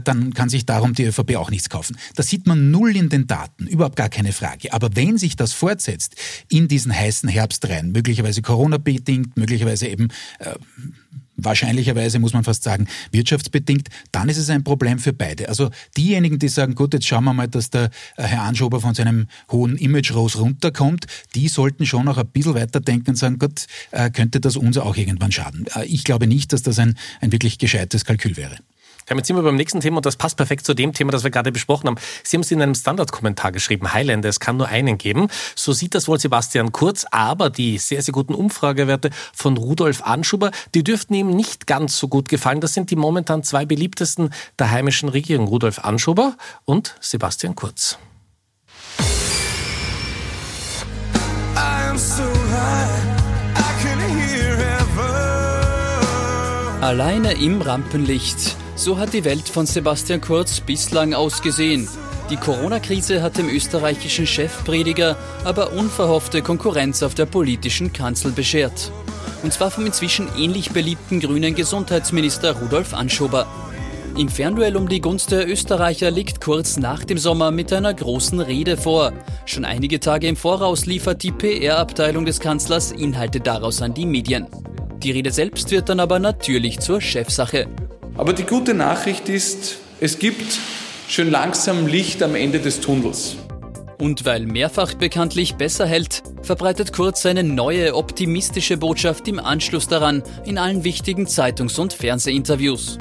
dann 0.05 0.35
kann 0.35 0.49
sich 0.49 0.67
darum 0.67 0.95
die 0.95 1.05
ÖVP 1.05 1.37
auch 1.37 1.51
nichts 1.51 1.69
kaufen. 1.69 1.97
Das 2.15 2.29
sieht 2.29 2.47
man 2.47 2.71
null 2.71 2.97
in 2.97 3.09
den 3.09 3.27
Daten, 3.27 3.67
überhaupt 3.67 3.97
gar 3.97 4.09
keine 4.09 4.33
Frage. 4.33 4.73
Aber 4.73 4.95
wenn 4.95 5.19
sich 5.19 5.37
das 5.37 5.53
fortsetzt 5.53 6.17
in 6.49 6.69
diesen 6.69 6.95
heißen 6.95 7.29
Herbst 7.29 7.69
rein, 7.69 7.93
möglicherweise 7.93 8.43
Corona-bedingt, 8.57 9.37
möglicherweise 9.37 9.87
eben 9.87 10.09
wahrscheinlicherweise 11.37 12.19
muss 12.19 12.33
man 12.33 12.45
fast 12.45 12.63
sagen, 12.63 12.87
wirtschaftsbedingt, 13.13 13.89
dann 14.13 14.29
ist 14.29 14.39
es 14.39 14.51
ein 14.51 14.65
Problem 14.65 14.99
für 14.99 15.13
beide. 15.13 15.49
Also 15.49 15.71
diejenigen, 15.97 16.39
die 16.39 16.49
sagen, 16.49 16.75
gut, 16.75 16.95
jetzt 16.95 17.07
schauen 17.07 17.25
wir 17.25 17.35
mal, 17.35 17.49
dass 17.49 17.71
der 17.71 17.91
äh, 18.17 18.25
Herr 18.25 18.43
Anschober 18.43 18.81
von 18.81 18.95
seinem 18.95 19.27
hohen 19.51 19.77
Image-Rose 19.77 20.39
runterkommt, 20.39 21.07
die 21.35 21.49
sollten 21.49 21.87
schon 21.87 22.07
noch 22.07 22.19
ein 22.19 22.27
bisschen 22.27 22.55
weiterdenken 22.55 23.11
und 23.11 23.17
sagen, 23.17 23.39
Gott, 23.39 23.67
äh, 23.91 24.11
könnte 24.11 24.41
das 24.41 24.57
uns 24.57 24.79
auch 24.79 24.97
irgendwann 24.97 25.33
schaden. 25.33 25.67
Äh, 25.75 25.85
ich 25.85 26.05
glaube 26.05 26.27
nicht, 26.27 26.53
dass 26.53 26.63
das 26.63 26.79
ein, 26.79 26.97
ein 27.21 27.33
wirklich 27.33 27.59
gescheites 27.59 28.05
Kalkül 28.05 28.37
wäre. 28.37 28.57
Jetzt 29.09 29.29
sind 29.29 29.37
wir 29.37 29.43
beim 29.43 29.57
nächsten 29.57 29.81
Thema 29.81 29.99
und 29.99 30.07
das 30.07 30.17
passt 30.17 30.37
perfekt 30.37 30.67
zu 30.67 30.75
dem 30.75 30.93
Thema, 30.93 31.13
das 31.13 31.23
wir 31.23 31.31
gerade 31.31 31.53
besprochen 31.53 31.87
haben. 31.87 31.97
Sie 32.25 32.37
haben 32.37 32.43
es 32.43 32.51
in 32.51 32.61
einem 32.61 32.75
Standardkommentar 32.75 33.53
geschrieben, 33.53 33.93
Highlander, 33.93 34.29
es 34.29 34.41
kann 34.41 34.57
nur 34.57 34.67
einen 34.67 34.99
geben. 34.99 35.29
So 35.55 35.73
sieht 35.73 35.95
das 35.95 36.09
wohl 36.09 36.19
Sebastian 36.19 36.73
Kurz, 36.73 37.07
aber 37.13 37.49
die 37.49 37.79
sehr, 37.79 38.03
sehr 38.03 38.13
guten 38.13 38.35
Umfragewerte 38.35 39.11
von 39.33 39.57
Rudolf 39.57 40.03
Anschuber, 40.03 40.51
die 40.75 40.83
dürften 40.83 41.15
ihm 41.15 41.31
nicht 41.31 41.69
ganz 41.69 41.97
so 41.99 42.09
gut 42.09 42.29
gefallen. 42.29 42.61
Das 42.61 42.75
sind 42.75 42.91
die 42.91 42.97
momentan 42.97 43.45
zwei 43.45 43.65
beliebtesten 43.65 44.31
der 44.59 44.73
heimischen 44.73 45.09
Regierung, 45.09 45.47
Rudolf 45.47 45.79
Anschuber 45.79 46.37
und 46.65 46.97
Sebastian 47.01 47.55
Kurz. 47.55 47.99
Alleine 56.81 57.33
im 57.33 57.63
Rampenlicht 57.63 58.57
so 58.77 58.99
hat 58.99 59.15
die 59.15 59.25
Welt 59.25 59.49
von 59.49 59.67
Sebastian 59.67 60.21
Kurz 60.21 60.61
bislang 60.61 61.15
ausgesehen. 61.15 61.89
Die 62.31 62.37
Corona-Krise 62.37 63.23
hat 63.23 63.39
dem 63.39 63.49
österreichischen 63.49 64.27
Chefprediger 64.27 65.17
aber 65.45 65.73
unverhoffte 65.73 66.43
Konkurrenz 66.43 67.03
auf 67.03 67.15
der 67.15 67.27
politischen 67.27 67.93
Kanzel 67.93 68.33
beschert. 68.33 68.93
Und 69.43 69.53
zwar 69.53 69.71
vom 69.71 69.87
inzwischen 69.87 70.29
ähnlich 70.37 70.71
beliebten 70.71 71.21
grünen 71.21 71.55
Gesundheitsminister 71.55 72.53
Rudolf 72.61 72.95
Anschober. 72.95 73.47
Im 74.19 74.29
Fernduell 74.29 74.77
um 74.77 74.89
die 74.89 75.01
Gunst 75.01 75.31
der 75.31 75.49
Österreicher 75.49 76.11
liegt 76.11 76.41
Kurz 76.41 76.77
nach 76.79 77.05
dem 77.05 77.19
Sommer 77.19 77.51
mit 77.51 77.73
einer 77.73 77.95
großen 77.95 78.41
Rede 78.41 78.77
vor. 78.77 79.13
Schon 79.45 79.65
einige 79.65 80.01
Tage 80.01 80.27
im 80.27 80.37
Voraus 80.37 80.87
liefert 80.87 81.23
die 81.23 81.33
PR-Abteilung 81.33 82.25
des 82.25 82.41
Kanzlers 82.41 82.93
Inhalte 82.93 83.41
daraus 83.41 83.83
an 83.83 83.95
die 83.95 84.07
Medien. 84.07 84.47
Die 85.03 85.13
Rede 85.13 85.31
selbst 85.31 85.71
wird 85.71 85.89
dann 85.89 86.01
aber 86.01 86.19
natürlich 86.19 86.81
zur 86.81 87.01
Chefsache. 87.01 87.69
Aber 88.19 88.33
die 88.33 88.45
gute 88.45 88.73
Nachricht 88.73 89.29
ist, 89.29 89.77
es 90.01 90.19
gibt 90.19 90.59
schön 91.07 91.31
langsam 91.31 91.87
Licht 91.87 92.23
am 92.23 92.35
Ende 92.35 92.61
des 92.61 92.81
Tunnels. 92.81 93.37
Und 93.99 94.25
weil 94.25 94.47
mehrfach 94.47 94.95
bekanntlich 94.95 95.57
besser 95.57 95.87
hält, 95.87 96.23
verbreitet 96.43 96.95
Kurz 96.95 97.23
seine 97.23 97.45
neue 97.45 97.95
optimistische 97.95 98.79
Botschaft 98.79 99.29
im 99.29 99.39
Anschluss 99.39 99.87
daran 99.87 100.23
in 100.47 100.57
allen 100.57 100.83
wichtigen 100.83 101.27
Zeitungs- 101.27 101.79
und 101.79 101.93
Fernsehinterviews. 101.93 102.99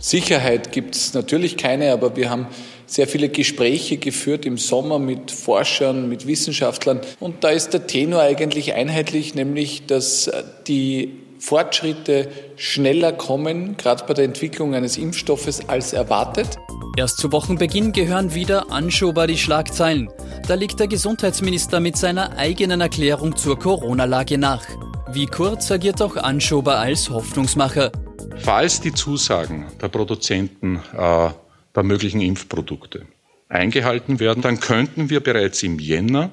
Sicherheit 0.00 0.72
gibt 0.72 0.96
es 0.96 1.14
natürlich 1.14 1.56
keine, 1.56 1.92
aber 1.92 2.16
wir 2.16 2.30
haben 2.30 2.48
sehr 2.86 3.06
viele 3.06 3.28
Gespräche 3.28 3.96
geführt 3.98 4.44
im 4.44 4.58
Sommer 4.58 4.98
mit 4.98 5.30
Forschern, 5.30 6.08
mit 6.08 6.26
Wissenschaftlern. 6.26 7.00
Und 7.20 7.44
da 7.44 7.50
ist 7.50 7.74
der 7.74 7.86
Tenor 7.86 8.22
eigentlich 8.22 8.74
einheitlich, 8.74 9.36
nämlich 9.36 9.86
dass 9.86 10.28
die 10.66 11.20
Fortschritte 11.40 12.28
schneller 12.56 13.12
kommen, 13.12 13.76
gerade 13.78 14.04
bei 14.06 14.12
der 14.12 14.26
Entwicklung 14.26 14.74
eines 14.74 14.98
Impfstoffes, 14.98 15.68
als 15.68 15.94
erwartet. 15.94 16.58
Erst 16.96 17.18
zu 17.18 17.32
Wochenbeginn 17.32 17.92
gehören 17.92 18.34
wieder 18.34 18.70
Anschober 18.70 19.26
die 19.26 19.38
Schlagzeilen. 19.38 20.10
Da 20.46 20.54
liegt 20.54 20.78
der 20.80 20.86
Gesundheitsminister 20.86 21.80
mit 21.80 21.96
seiner 21.96 22.36
eigenen 22.36 22.82
Erklärung 22.82 23.36
zur 23.36 23.58
Corona-Lage 23.58 24.36
nach. 24.36 24.64
Wie 25.12 25.26
kurz 25.26 25.70
agiert 25.70 26.02
auch 26.02 26.16
Anschober 26.16 26.78
als 26.78 27.08
Hoffnungsmacher. 27.08 27.90
Falls 28.38 28.80
die 28.82 28.92
Zusagen 28.92 29.66
der 29.80 29.88
Produzenten 29.88 30.76
äh, 30.96 31.30
der 31.74 31.82
möglichen 31.82 32.20
Impfprodukte 32.20 33.06
eingehalten 33.48 34.20
werden, 34.20 34.42
dann 34.42 34.60
könnten 34.60 35.08
wir 35.08 35.20
bereits 35.20 35.62
im 35.62 35.78
Jänner 35.78 36.30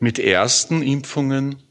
mit 0.00 0.18
ersten 0.18 0.82
Impfungen 0.82 1.62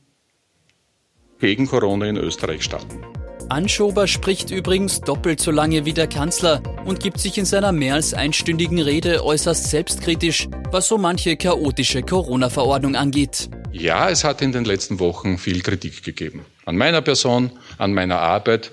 gegen 1.41 1.67
Corona 1.67 2.05
in 2.05 2.17
Österreich 2.17 2.63
starten. 2.63 3.03
Anschober 3.49 4.07
spricht 4.07 4.49
übrigens 4.49 5.01
doppelt 5.01 5.41
so 5.41 5.51
lange 5.51 5.83
wie 5.83 5.91
der 5.91 6.07
Kanzler 6.07 6.63
und 6.85 7.01
gibt 7.01 7.19
sich 7.19 7.37
in 7.37 7.43
seiner 7.43 7.73
mehr 7.73 7.95
als 7.95 8.13
einstündigen 8.13 8.79
Rede 8.79 9.25
äußerst 9.25 9.69
selbstkritisch, 9.69 10.47
was 10.71 10.87
so 10.87 10.97
manche 10.97 11.35
chaotische 11.35 12.01
Corona-Verordnung 12.01 12.95
angeht. 12.95 13.49
Ja, 13.73 14.09
es 14.09 14.23
hat 14.23 14.41
in 14.41 14.53
den 14.53 14.63
letzten 14.63 14.99
Wochen 14.99 15.37
viel 15.37 15.61
Kritik 15.61 16.01
gegeben. 16.01 16.45
An 16.65 16.77
meiner 16.77 17.01
Person, 17.01 17.51
an 17.77 17.93
meiner 17.93 18.19
Arbeit. 18.19 18.71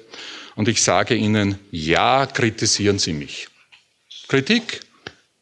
Und 0.54 0.68
ich 0.68 0.80
sage 0.80 1.14
Ihnen, 1.16 1.58
ja, 1.72 2.26
kritisieren 2.26 3.00
Sie 3.00 3.12
mich. 3.12 3.48
Kritik 4.28 4.80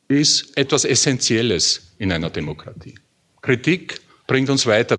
ist 0.08 0.56
etwas 0.56 0.84
Essentielles 0.84 1.92
in 1.98 2.12
einer 2.12 2.30
Demokratie. 2.30 2.94
Kritik 3.42 4.00
bringt 4.26 4.48
uns 4.48 4.66
weiter 4.66 4.96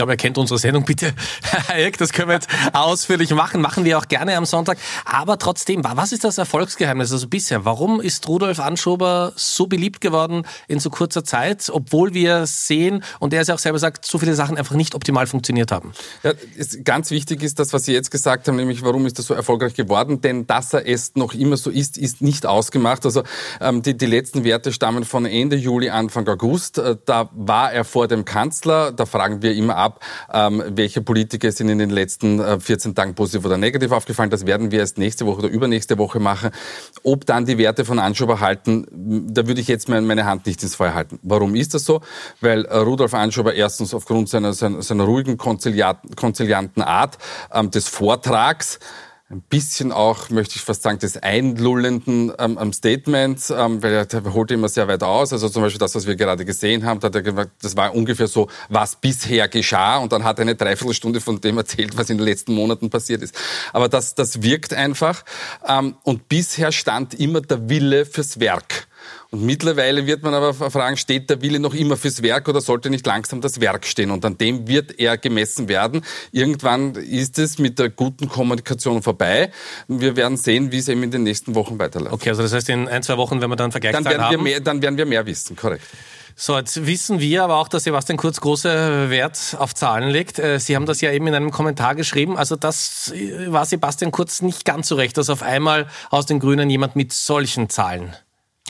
glaube, 0.00 0.14
er 0.14 0.16
kennt 0.16 0.38
unsere 0.38 0.58
Sendung. 0.58 0.86
Bitte, 0.86 1.12
Herr 1.42 1.68
Hayek, 1.68 1.98
das 1.98 2.14
können 2.14 2.28
wir 2.28 2.36
jetzt 2.36 2.48
ausführlich 2.72 3.34
machen. 3.34 3.60
Machen 3.60 3.84
wir 3.84 3.98
auch 3.98 4.08
gerne 4.08 4.34
am 4.34 4.46
Sonntag. 4.46 4.78
Aber 5.04 5.38
trotzdem, 5.38 5.84
was 5.84 6.12
ist 6.12 6.24
das 6.24 6.38
Erfolgsgeheimnis? 6.38 7.12
Also 7.12 7.28
bisher, 7.28 7.66
warum 7.66 8.00
ist 8.00 8.26
Rudolf 8.26 8.60
Anschober 8.60 9.34
so 9.36 9.66
beliebt 9.66 10.00
geworden 10.00 10.46
in 10.68 10.80
so 10.80 10.88
kurzer 10.88 11.22
Zeit, 11.22 11.68
obwohl 11.70 12.14
wir 12.14 12.46
sehen, 12.46 13.04
und 13.18 13.34
er 13.34 13.42
es 13.42 13.48
ja 13.48 13.54
auch 13.54 13.58
selber 13.58 13.78
sagt, 13.78 14.06
so 14.06 14.18
viele 14.18 14.34
Sachen 14.34 14.56
einfach 14.56 14.74
nicht 14.74 14.94
optimal 14.94 15.26
funktioniert 15.26 15.70
haben? 15.70 15.92
Ja, 16.22 16.32
ist, 16.56 16.82
ganz 16.86 17.10
wichtig 17.10 17.42
ist 17.42 17.58
das, 17.58 17.74
was 17.74 17.84
Sie 17.84 17.92
jetzt 17.92 18.10
gesagt 18.10 18.48
haben, 18.48 18.56
nämlich 18.56 18.82
warum 18.82 19.04
ist 19.04 19.18
er 19.18 19.24
so 19.24 19.34
erfolgreich 19.34 19.74
geworden? 19.74 20.22
Denn 20.22 20.46
dass 20.46 20.72
er 20.72 20.88
es 20.88 21.14
noch 21.14 21.34
immer 21.34 21.58
so 21.58 21.68
ist, 21.68 21.98
ist 21.98 22.22
nicht 22.22 22.46
ausgemacht. 22.46 23.04
Also 23.04 23.22
ähm, 23.60 23.82
die, 23.82 23.98
die 23.98 24.06
letzten 24.06 24.44
Werte 24.44 24.72
stammen 24.72 25.04
von 25.04 25.26
Ende 25.26 25.56
Juli, 25.56 25.90
Anfang 25.90 26.26
August. 26.26 26.78
Äh, 26.78 26.96
da 27.04 27.28
war 27.34 27.70
er 27.70 27.84
vor 27.84 28.08
dem 28.08 28.24
Kanzler. 28.24 28.92
Da 28.92 29.04
fragen 29.04 29.42
wir 29.42 29.54
immer 29.54 29.76
ab, 29.76 29.89
ab, 29.90 30.00
ähm, 30.32 30.62
welche 30.66 31.00
Politiker 31.02 31.50
sind 31.52 31.68
in 31.68 31.78
den 31.78 31.90
letzten 31.90 32.40
äh, 32.40 32.60
14 32.60 32.94
Tagen 32.94 33.14
positiv 33.14 33.44
oder 33.44 33.56
negativ 33.56 33.92
aufgefallen. 33.92 34.30
Das 34.30 34.46
werden 34.46 34.70
wir 34.70 34.80
erst 34.80 34.98
nächste 34.98 35.26
Woche 35.26 35.38
oder 35.38 35.48
übernächste 35.48 35.98
Woche 35.98 36.20
machen. 36.20 36.50
Ob 37.02 37.26
dann 37.26 37.46
die 37.46 37.58
Werte 37.58 37.84
von 37.84 37.98
Anschober 37.98 38.40
halten, 38.40 38.86
da 39.32 39.46
würde 39.46 39.60
ich 39.60 39.68
jetzt 39.68 39.88
meine 39.88 40.24
Hand 40.24 40.46
nicht 40.46 40.62
ins 40.62 40.74
Feuer 40.74 40.94
halten. 40.94 41.18
Warum 41.22 41.54
ist 41.54 41.74
das 41.74 41.84
so? 41.84 42.00
Weil 42.40 42.64
äh, 42.64 42.76
Rudolf 42.78 43.14
Anschober 43.14 43.54
erstens 43.54 43.94
aufgrund 43.94 44.28
seiner, 44.28 44.52
seiner, 44.52 44.82
seiner 44.82 45.04
ruhigen, 45.04 45.36
konzilianten 45.36 46.82
Art 46.82 47.18
ähm, 47.52 47.70
des 47.70 47.88
Vortrags 47.88 48.78
ein 49.30 49.42
bisschen 49.42 49.92
auch, 49.92 50.28
möchte 50.30 50.56
ich 50.56 50.62
fast 50.62 50.82
sagen, 50.82 50.98
des 50.98 51.16
einlullenden 51.16 52.32
ähm, 52.36 52.72
Statements, 52.72 53.50
ähm, 53.50 53.80
weil 53.80 53.92
er 53.92 54.34
holt 54.34 54.50
immer 54.50 54.68
sehr 54.68 54.88
weit 54.88 55.04
aus. 55.04 55.32
Also 55.32 55.48
zum 55.48 55.62
Beispiel 55.62 55.78
das, 55.78 55.94
was 55.94 56.06
wir 56.08 56.16
gerade 56.16 56.44
gesehen 56.44 56.84
haben, 56.84 56.98
da 56.98 57.06
hat 57.06 57.14
er 57.14 57.22
gesagt, 57.22 57.52
das 57.62 57.76
war 57.76 57.94
ungefähr 57.94 58.26
so, 58.26 58.48
was 58.68 58.96
bisher 58.96 59.46
geschah 59.46 59.98
und 59.98 60.10
dann 60.10 60.24
hat 60.24 60.40
er 60.40 60.42
eine 60.42 60.56
Dreiviertelstunde 60.56 61.20
von 61.20 61.40
dem 61.40 61.58
erzählt, 61.58 61.96
was 61.96 62.10
in 62.10 62.18
den 62.18 62.26
letzten 62.26 62.54
Monaten 62.54 62.90
passiert 62.90 63.22
ist. 63.22 63.32
Aber 63.72 63.88
das, 63.88 64.16
das 64.16 64.42
wirkt 64.42 64.74
einfach 64.74 65.24
ähm, 65.66 65.94
und 66.02 66.28
bisher 66.28 66.72
stand 66.72 67.14
immer 67.14 67.40
der 67.40 67.68
Wille 67.68 68.06
fürs 68.06 68.40
Werk. 68.40 68.88
Und 69.32 69.42
mittlerweile 69.44 70.06
wird 70.06 70.24
man 70.24 70.34
aber 70.34 70.52
fragen, 70.52 70.96
steht 70.96 71.30
der 71.30 71.40
Wille 71.40 71.60
noch 71.60 71.72
immer 71.72 71.96
fürs 71.96 72.20
Werk 72.22 72.48
oder 72.48 72.60
sollte 72.60 72.90
nicht 72.90 73.06
langsam 73.06 73.40
das 73.40 73.60
Werk 73.60 73.86
stehen? 73.86 74.10
Und 74.10 74.24
an 74.24 74.36
dem 74.38 74.66
wird 74.66 74.98
er 74.98 75.16
gemessen 75.18 75.68
werden. 75.68 76.04
Irgendwann 76.32 76.96
ist 76.96 77.38
es 77.38 77.58
mit 77.58 77.78
der 77.78 77.90
guten 77.90 78.28
Kommunikation 78.28 79.02
vorbei. 79.02 79.52
Wir 79.86 80.16
werden 80.16 80.36
sehen, 80.36 80.72
wie 80.72 80.78
es 80.78 80.88
eben 80.88 81.04
in 81.04 81.12
den 81.12 81.22
nächsten 81.22 81.54
Wochen 81.54 81.78
weiterläuft. 81.78 82.14
Okay, 82.14 82.30
also 82.30 82.42
das 82.42 82.52
heißt, 82.52 82.68
in 82.70 82.88
ein, 82.88 83.04
zwei 83.04 83.18
Wochen, 83.18 83.40
wenn 83.40 83.48
wir 83.48 83.54
dann 83.54 83.70
Vergleichszahlen 83.70 84.04
dann 84.04 84.12
werden 84.12 84.24
haben... 84.24 84.44
Wir 84.44 84.52
mehr, 84.52 84.60
dann 84.60 84.82
werden 84.82 84.98
wir 84.98 85.06
mehr 85.06 85.24
wissen, 85.24 85.54
korrekt. 85.54 85.84
So, 86.34 86.56
jetzt 86.56 86.86
wissen 86.86 87.20
wir 87.20 87.44
aber 87.44 87.58
auch, 87.58 87.68
dass 87.68 87.84
Sebastian 87.84 88.16
Kurz 88.16 88.40
große 88.40 89.10
Wert 89.10 89.56
auf 89.58 89.74
Zahlen 89.74 90.08
legt. 90.08 90.40
Äh, 90.40 90.58
Sie 90.58 90.74
haben 90.74 90.86
das 90.86 91.00
ja 91.02 91.12
eben 91.12 91.26
in 91.28 91.34
einem 91.34 91.50
Kommentar 91.52 91.94
geschrieben. 91.94 92.36
Also 92.36 92.56
das 92.56 93.12
äh, 93.14 93.52
war 93.52 93.64
Sebastian 93.64 94.10
Kurz 94.10 94.42
nicht 94.42 94.64
ganz 94.64 94.88
so 94.88 94.96
recht, 94.96 95.16
dass 95.18 95.30
auf 95.30 95.42
einmal 95.42 95.86
aus 96.08 96.26
den 96.26 96.40
Grünen 96.40 96.68
jemand 96.68 96.96
mit 96.96 97.12
solchen 97.12 97.68
Zahlen 97.68 98.16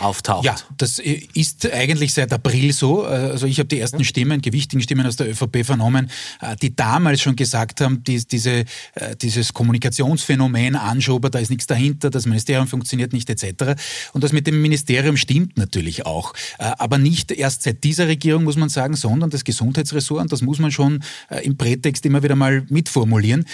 auftaucht. 0.01 0.45
Ja, 0.45 0.57
das 0.79 0.99
ist 0.99 1.71
eigentlich 1.73 2.15
seit 2.15 2.33
April 2.33 2.73
so. 2.73 3.05
Also 3.05 3.47
ich 3.47 3.59
habe 3.59 3.69
die 3.69 3.79
ersten 3.79 4.05
Stimmen, 4.05 4.41
gewichtigen 4.41 4.83
Stimmen 4.83 5.07
aus 5.07 5.17
der 5.17 5.31
ÖVP 5.31 5.65
vernommen, 5.65 6.11
äh, 6.41 6.57
die 6.57 6.75
damals 6.75 7.21
schon 7.21 7.37
gesagt 7.37 7.81
haben, 7.81 8.03
die, 8.05 8.25
diese, 8.25 8.65
äh, 8.95 9.17
dieses 9.21 9.53
Kommunikationsphänomen 9.53 10.77
Anschober, 10.77 11.31
da 11.31 11.39
ist 11.39 11.51
nichts 11.51 11.67
dahinter, 11.67 12.11
das 12.11 12.27
Ministerium 12.27 12.67
funktioniert 12.67 13.13
nicht 13.13 13.29
etc. 13.31 13.81
Und 14.13 14.25
das 14.25 14.33
mit 14.33 14.47
dem 14.47 14.61
Ministerium 14.63 15.17
stimmt 15.17 15.57
natürlich 15.57 16.07
auch. 16.07 16.33
Äh, 16.59 16.73
aber 16.79 16.99
nicht 16.99 17.31
erst 17.33 17.63
seit 17.63 17.85
dieser 17.85 18.09
Regierung, 18.09 18.45
muss 18.45 18.57
man 18.57 18.69
sagen, 18.69 18.97
sondern 18.97 19.31
das 19.31 19.45
Gesundheitsressort, 19.45 20.23
und 20.23 20.33
das 20.33 20.43
muss 20.43 20.59
man 20.59 20.71
schon 20.73 21.03
im 21.43 21.57
Prätext 21.57 22.05
immer 22.07 22.23
wieder 22.23 22.37
mal 22.37 22.65
mitformulieren, 22.69 23.45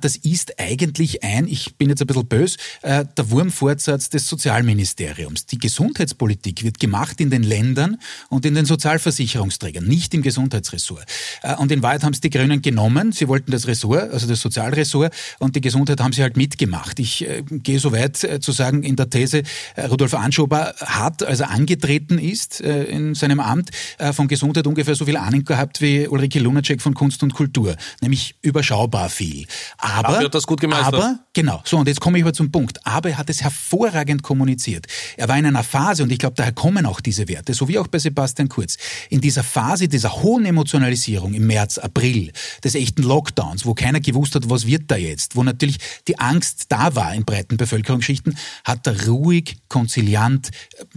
das 0.00 0.16
ist 0.16 0.58
eigentlich 0.58 1.22
ein, 1.22 1.46
ich 1.48 1.76
bin 1.76 1.88
jetzt 1.88 2.00
ein 2.00 2.06
bisschen 2.06 2.26
bös, 2.26 2.56
der 2.82 3.30
Wurmfortsatz 3.30 4.08
des 4.08 4.28
Sozialministeriums. 4.28 5.46
Die 5.46 5.58
Gesundheit 5.58 5.95
Gesundheitspolitik 5.96 6.62
wird 6.62 6.78
gemacht 6.78 7.20
in 7.22 7.30
den 7.30 7.42
Ländern 7.42 7.96
und 8.28 8.44
in 8.44 8.54
den 8.54 8.66
Sozialversicherungsträgern, 8.66 9.84
nicht 9.84 10.12
im 10.12 10.20
Gesundheitsressort. 10.20 11.04
Äh, 11.42 11.56
und 11.56 11.72
in 11.72 11.82
Wahrheit 11.82 12.04
haben 12.04 12.12
es 12.12 12.20
die 12.20 12.28
Grünen 12.28 12.60
genommen. 12.60 13.12
Sie 13.12 13.28
wollten 13.28 13.50
das 13.50 13.66
Ressort, 13.66 14.12
also 14.12 14.26
das 14.26 14.40
Sozialressort, 14.40 15.14
und 15.38 15.56
die 15.56 15.62
Gesundheit 15.62 16.00
haben 16.00 16.12
sie 16.12 16.22
halt 16.22 16.36
mitgemacht. 16.36 16.98
Ich 16.98 17.26
äh, 17.26 17.42
gehe 17.48 17.78
so 17.78 17.92
weit 17.92 18.22
äh, 18.24 18.40
zu 18.40 18.52
sagen 18.52 18.82
in 18.82 18.96
der 18.96 19.08
These, 19.08 19.42
Rudolf 19.90 20.12
Anschober 20.14 20.74
hat, 20.80 21.22
als 21.22 21.40
er 21.40 21.50
angetreten 21.50 22.18
ist 22.18 22.60
in 22.60 23.14
seinem 23.14 23.40
Amt, 23.40 23.70
von 24.12 24.28
Gesundheit 24.28 24.66
ungefähr 24.66 24.94
so 24.94 25.04
viel 25.04 25.16
Ahnung 25.16 25.44
gehabt 25.44 25.80
wie 25.80 26.08
Ulrike 26.08 26.38
Lunacek 26.38 26.82
von 26.82 26.94
Kunst 26.94 27.22
und 27.22 27.34
Kultur, 27.34 27.76
nämlich 28.00 28.34
überschaubar 28.42 29.08
viel. 29.08 29.46
Aber, 29.78 30.08
aber 30.08 30.18
hat 30.18 30.34
das 30.34 30.46
gut 30.46 30.60
gemeistert. 30.60 30.94
Aber, 30.94 31.18
genau, 31.32 31.62
so 31.64 31.78
und 31.78 31.88
jetzt 31.88 32.00
komme 32.00 32.18
ich 32.18 32.24
aber 32.24 32.32
zum 32.32 32.50
Punkt. 32.50 32.84
Aber 32.86 33.10
er 33.10 33.18
hat 33.18 33.30
es 33.30 33.42
hervorragend 33.42 34.22
kommuniziert. 34.22 34.86
Er 35.16 35.28
war 35.28 35.38
in 35.38 35.46
einer 35.46 35.62
Phase, 35.86 36.02
und 36.02 36.10
ich 36.10 36.18
glaube, 36.18 36.34
daher 36.36 36.50
kommen 36.50 36.84
auch 36.84 37.00
diese 37.00 37.28
Werte, 37.28 37.54
so 37.54 37.68
wie 37.68 37.78
auch 37.78 37.86
bei 37.86 38.00
Sebastian 38.00 38.48
Kurz, 38.48 38.76
in 39.08 39.20
dieser 39.20 39.44
Phase 39.44 39.86
dieser 39.86 40.20
hohen 40.20 40.44
Emotionalisierung 40.44 41.32
im 41.32 41.46
März, 41.46 41.78
April, 41.78 42.32
des 42.64 42.74
echten 42.74 43.04
Lockdowns, 43.04 43.64
wo 43.64 43.72
keiner 43.74 44.00
gewusst 44.00 44.34
hat, 44.34 44.50
was 44.50 44.66
wird 44.66 44.90
da 44.90 44.96
jetzt, 44.96 45.36
wo 45.36 45.44
natürlich 45.44 45.78
die 46.08 46.18
Angst 46.18 46.66
da 46.70 46.96
war 46.96 47.14
in 47.14 47.24
breiten 47.24 47.56
Bevölkerungsschichten, 47.56 48.36
hat 48.64 48.84
er 48.88 49.06
ruhig, 49.06 49.58
konziliant, 49.68 50.50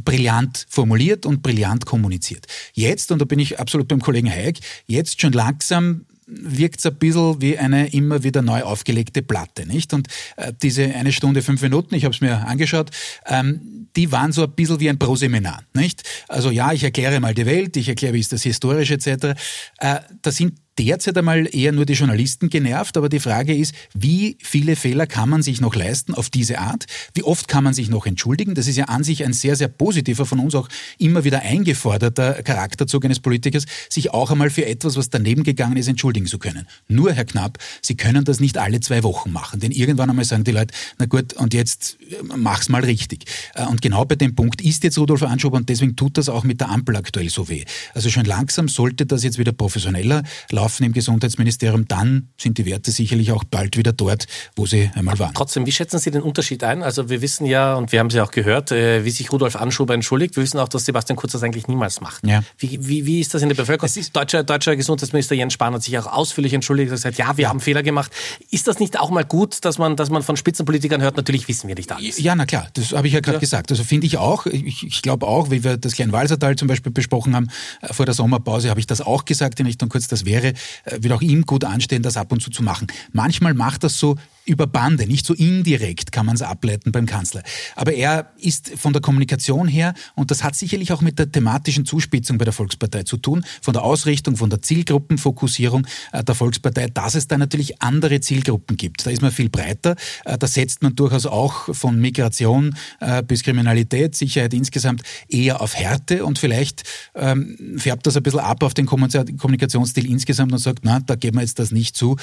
brillant 0.04 0.66
formuliert 0.70 1.28
und 1.28 1.44
brillant 1.44 1.86
kommuniziert. 1.86 2.48
Jetzt, 2.74 3.12
und 3.12 3.20
da 3.20 3.26
bin 3.26 3.38
ich 3.38 3.60
absolut 3.60 3.88
beim 3.88 4.02
Kollegen 4.02 4.28
Hayek, 4.28 4.60
jetzt 4.88 5.22
schon 5.22 5.34
langsam 5.34 6.06
wirkt 6.30 6.80
es 6.80 6.86
ein 6.86 6.96
bisschen 6.96 7.42
wie 7.42 7.58
eine 7.58 7.92
immer 7.92 8.24
wieder 8.24 8.42
neu 8.42 8.64
aufgelegte 8.64 9.22
Platte, 9.22 9.66
nicht? 9.66 9.94
Und 9.94 10.08
äh, 10.38 10.54
diese 10.62 10.84
eine 10.84 11.12
Stunde, 11.12 11.42
fünf 11.42 11.62
Minuten, 11.62 11.96
ich 11.96 12.06
habe 12.06 12.14
es 12.14 12.22
mir 12.22 12.46
angeschaut, 12.46 12.92
ähm, 13.26 13.88
die 13.96 14.12
waren 14.12 14.32
so 14.32 14.44
ein 14.44 14.52
bisschen 14.52 14.80
wie 14.80 14.90
ein 14.90 15.00
Proseminar, 15.00 15.64
nicht? 15.74 16.04
Also 16.28 16.52
ja, 16.52 16.72
ich 16.72 16.84
erkläre 16.84 17.20
mal 17.20 17.34
die 17.34 17.46
Welt, 17.46 17.76
ich 17.78 17.90
erkläre, 17.90 18.14
wie 18.14 18.20
ist 18.20 18.32
das 18.32 18.44
historisch 18.44 18.92
etc. 18.92 19.36
Äh, 19.80 20.00
da 20.22 20.32
sind 20.32 20.54
derzeit 20.80 21.18
einmal 21.18 21.54
eher 21.54 21.74
nur 21.74 21.86
die 21.86 21.94
Journalisten 21.94 22.50
genervt, 22.50 22.96
aber 22.96 23.10
die 23.10 23.20
Frage 23.20 23.54
ist, 23.54 23.76
wie 23.94 24.38
viele 24.42 24.78
Fehler 24.78 25.08
kann 25.08 25.30
man 25.30 25.44
sich 25.44 25.60
noch 25.60 25.76
leisten 25.76 26.14
auf 26.14 26.30
diese 26.30 26.60
Art? 26.60 26.86
Wie 27.14 27.24
oft 27.24 27.50
kann 27.50 27.66
man 27.66 27.74
sich 27.74 27.90
noch 27.90 28.06
entschuldigen? 28.06 28.56
Das 28.56 28.68
ist 28.68 28.78
ja 28.78 28.86
an 28.86 29.04
sich 29.04 29.26
ein 29.26 29.34
sehr, 29.34 29.58
sehr 29.58 29.68
positiver, 29.68 30.26
von 30.26 30.40
uns 30.40 30.56
auch 30.56 30.70
immer 30.98 31.26
wieder 31.26 31.42
eingeforderter 31.42 32.42
Charakterzug 32.44 33.04
eines 33.04 33.20
Politikers, 33.20 33.66
sich 33.90 34.12
auch 34.12 34.32
einmal 34.32 34.50
für 34.50 34.66
etwas, 34.66 34.96
was 34.96 35.10
daneben 35.10 35.44
gegangen 35.44 35.76
ist, 35.76 35.90
entschuldigen 35.90 36.28
zu 36.28 36.40
können. 36.40 36.66
Nur, 36.88 37.12
Herr 37.12 37.26
Knapp, 37.26 37.58
Sie 37.82 37.96
können 37.96 38.24
das 38.24 38.40
nicht 38.40 38.58
alle 38.58 38.80
zwei 38.80 39.04
Wochen 39.04 39.32
machen, 39.32 39.60
denn 39.60 39.72
irgendwann 39.72 40.10
einmal 40.10 40.26
sagen 40.26 40.46
die 40.46 40.52
Leute, 40.52 40.74
na 40.98 41.08
gut, 41.08 41.34
und 41.34 41.54
jetzt 41.54 41.98
äh, 42.10 42.24
mach's 42.38 42.70
mal 42.70 42.86
richtig. 42.86 43.26
Äh, 43.56 43.66
und 43.66 43.82
genau 43.82 44.06
bei 44.06 44.16
dem 44.16 44.34
Punkt 44.34 44.62
ist 44.62 44.86
jetzt 44.86 44.98
Rudolf 44.98 45.24
Anschober 45.24 45.58
und 45.58 45.68
deswegen 45.68 45.98
tut 45.98 46.18
das 46.18 46.30
auch 46.30 46.46
mit 46.46 46.62
der 46.62 46.70
Ampel 46.70 46.96
aktuell 46.96 47.30
so 47.30 47.50
weh. 47.50 47.66
Also 47.94 48.10
schon 48.10 48.24
langsam 48.24 48.70
sollte 48.70 49.06
das 49.06 49.24
jetzt 49.24 49.38
wieder 49.38 49.52
professioneller 49.52 50.24
laufen 50.52 50.69
laufen 50.70 50.84
im 50.84 50.94
Gesundheitsministerium, 50.94 51.88
dann 51.88 52.30
sind 52.38 52.60
die 52.60 52.66
Werte 52.66 52.92
sicherlich 52.92 53.32
auch 53.32 53.44
bald 53.44 53.76
wieder 53.76 53.92
dort, 53.92 54.28
wo 54.56 54.68
sie 54.68 54.92
einmal 54.94 55.18
waren. 55.18 55.34
Trotzdem, 55.34 55.66
wie 55.66 55.72
schätzen 55.72 55.98
Sie 55.98 56.12
den 56.12 56.22
Unterschied 56.22 56.64
ein? 56.64 56.84
Also 56.84 57.10
wir 57.10 57.24
wissen 57.24 57.46
ja, 57.46 57.74
und 57.74 57.92
wir 57.92 58.00
haben 58.00 58.08
es 58.08 58.14
ja 58.14 58.24
auch 58.24 58.30
gehört, 58.30 58.72
äh, 58.72 59.04
wie 59.04 59.10
sich 59.10 59.32
Rudolf 59.32 59.56
Anschober 59.56 59.96
entschuldigt. 59.96 60.36
Wir 60.36 60.44
wissen 60.44 60.60
auch, 60.60 60.68
dass 60.70 60.86
Sebastian 60.86 61.18
Kurz 61.18 61.32
das 61.32 61.42
eigentlich 61.42 61.68
niemals 61.68 62.02
macht. 62.02 62.26
Ja. 62.26 62.44
Wie, 62.60 62.78
wie, 62.88 63.08
wie 63.08 63.20
ist 63.20 63.34
das 63.34 63.42
in 63.42 63.50
der 63.50 63.56
Bevölkerung? 63.56 63.90
Deutscher, 64.14 64.44
deutscher 64.44 64.76
Gesundheitsminister 64.76 65.34
Jens 65.34 65.54
Spahn 65.54 65.74
hat 65.74 65.82
sich 65.82 65.98
auch 65.98 66.06
ausführlich 66.06 66.54
entschuldigt 66.54 66.90
und 66.90 66.96
gesagt, 66.96 67.18
ja, 67.18 67.36
wir 67.36 67.44
ja. 67.44 67.50
haben 67.50 67.60
Fehler 67.60 67.82
gemacht. 67.82 68.12
Ist 68.52 68.68
das 68.68 68.80
nicht 68.80 69.00
auch 69.00 69.10
mal 69.10 69.26
gut, 69.26 69.66
dass 69.66 69.80
man, 69.80 69.96
dass 69.96 70.12
man 70.12 70.22
von 70.22 70.38
Spitzenpolitikern 70.38 71.02
hört? 71.02 71.18
Natürlich 71.18 71.48
wissen 71.48 71.68
wir 71.68 71.76
nicht 71.76 71.92
alles. 71.92 72.20
Ja, 72.20 72.36
na 72.36 72.46
klar, 72.46 72.68
das 72.74 72.92
habe 72.92 73.08
ich 73.08 73.14
ja 73.14 73.22
gerade 73.22 73.38
ja. 73.38 73.40
gesagt. 73.40 73.72
Also 73.72 73.84
finde 73.84 74.06
ich 74.06 74.18
auch, 74.18 74.46
ich, 74.46 74.86
ich 74.86 75.02
glaube 75.02 75.26
auch, 75.26 75.50
wie 75.50 75.64
wir 75.64 75.78
das 75.78 75.94
Kleinwalsertal 75.94 76.56
zum 76.56 76.68
Beispiel 76.68 76.92
besprochen 76.92 77.36
haben, 77.36 77.48
äh, 77.82 77.92
vor 77.94 78.06
der 78.06 78.14
Sommerpause 78.14 78.70
habe 78.70 78.80
ich 78.80 78.88
das 78.88 79.02
auch 79.02 79.26
gesagt 79.26 79.60
in 79.60 79.66
Richtung 79.66 79.90
Kurz, 79.90 80.08
das 80.08 80.26
wäre, 80.26 80.49
äh, 80.50 80.98
würde 81.02 81.16
auch 81.16 81.22
ihm 81.22 81.46
gut 81.46 81.64
anstehen, 81.64 82.04
das 82.04 82.18
ab 82.18 82.32
und 82.32 82.42
zu 82.42 82.50
zu 82.50 82.64
machen. 82.64 82.88
Manchmal 83.12 83.54
macht 83.54 83.84
das 83.84 84.00
so 84.00 84.16
über 84.50 84.68
Bande, 84.68 85.06
nicht 85.06 85.26
so 85.26 85.34
indirekt 85.34 86.12
kann 86.12 86.26
man 86.26 86.36
es 86.36 86.42
ableiten 86.42 86.92
beim 86.92 87.06
Kanzler. 87.06 87.44
Aber 87.76 87.94
er 87.94 88.32
ist 88.38 88.72
von 88.76 88.94
der 88.94 89.02
Kommunikation 89.02 89.68
her, 89.68 89.94
und 90.16 90.32
das 90.32 90.44
hat 90.44 90.56
sicherlich 90.56 90.92
auch 90.92 91.02
mit 91.02 91.20
der 91.20 91.32
thematischen 91.32 91.86
Zuspitzung 91.86 92.38
bei 92.38 92.46
der 92.46 92.54
Volkspartei 92.54 93.04
zu 93.04 93.18
tun, 93.18 93.46
von 93.62 93.74
der 93.74 93.84
Ausrichtung, 93.84 94.36
von 94.36 94.50
der 94.50 94.62
Zielgruppenfokussierung 94.62 95.86
äh, 96.12 96.24
der 96.24 96.36
Volkspartei, 96.36 96.88
dass 96.88 97.16
es 97.16 97.28
da 97.28 97.38
natürlich 97.38 97.82
andere 97.82 98.20
Zielgruppen 98.20 98.76
gibt. 98.76 99.06
Da 99.06 99.12
ist 99.12 99.22
man 99.22 99.32
viel 99.32 99.50
breiter, 99.50 99.96
äh, 100.26 100.38
da 100.38 100.48
setzt 100.48 100.82
man 100.82 100.96
durchaus 100.96 101.28
auch 101.28 101.74
von 101.76 102.00
Migration 102.02 102.76
äh, 103.00 103.22
bis 103.22 103.44
Kriminalität, 103.44 104.16
Sicherheit 104.16 104.54
insgesamt 104.54 105.04
eher 105.28 105.62
auf 105.62 105.76
Härte 105.76 106.26
und 106.26 106.40
vielleicht 106.40 106.84
ähm, 107.14 107.78
färbt 107.78 108.08
das 108.08 108.18
ein 108.18 108.24
bisschen 108.24 108.40
ab 108.40 108.64
auf 108.64 108.74
den 108.74 108.88
Kommunikationsstil 108.88 110.10
insgesamt 110.10 110.52
und 110.52 110.58
sagt, 110.58 110.80
na, 110.84 111.00
da 111.00 111.16
geben 111.16 111.38
wir 111.38 111.42
jetzt 111.42 111.60
das 111.60 111.72
nicht 111.72 111.96
zu, 111.96 112.18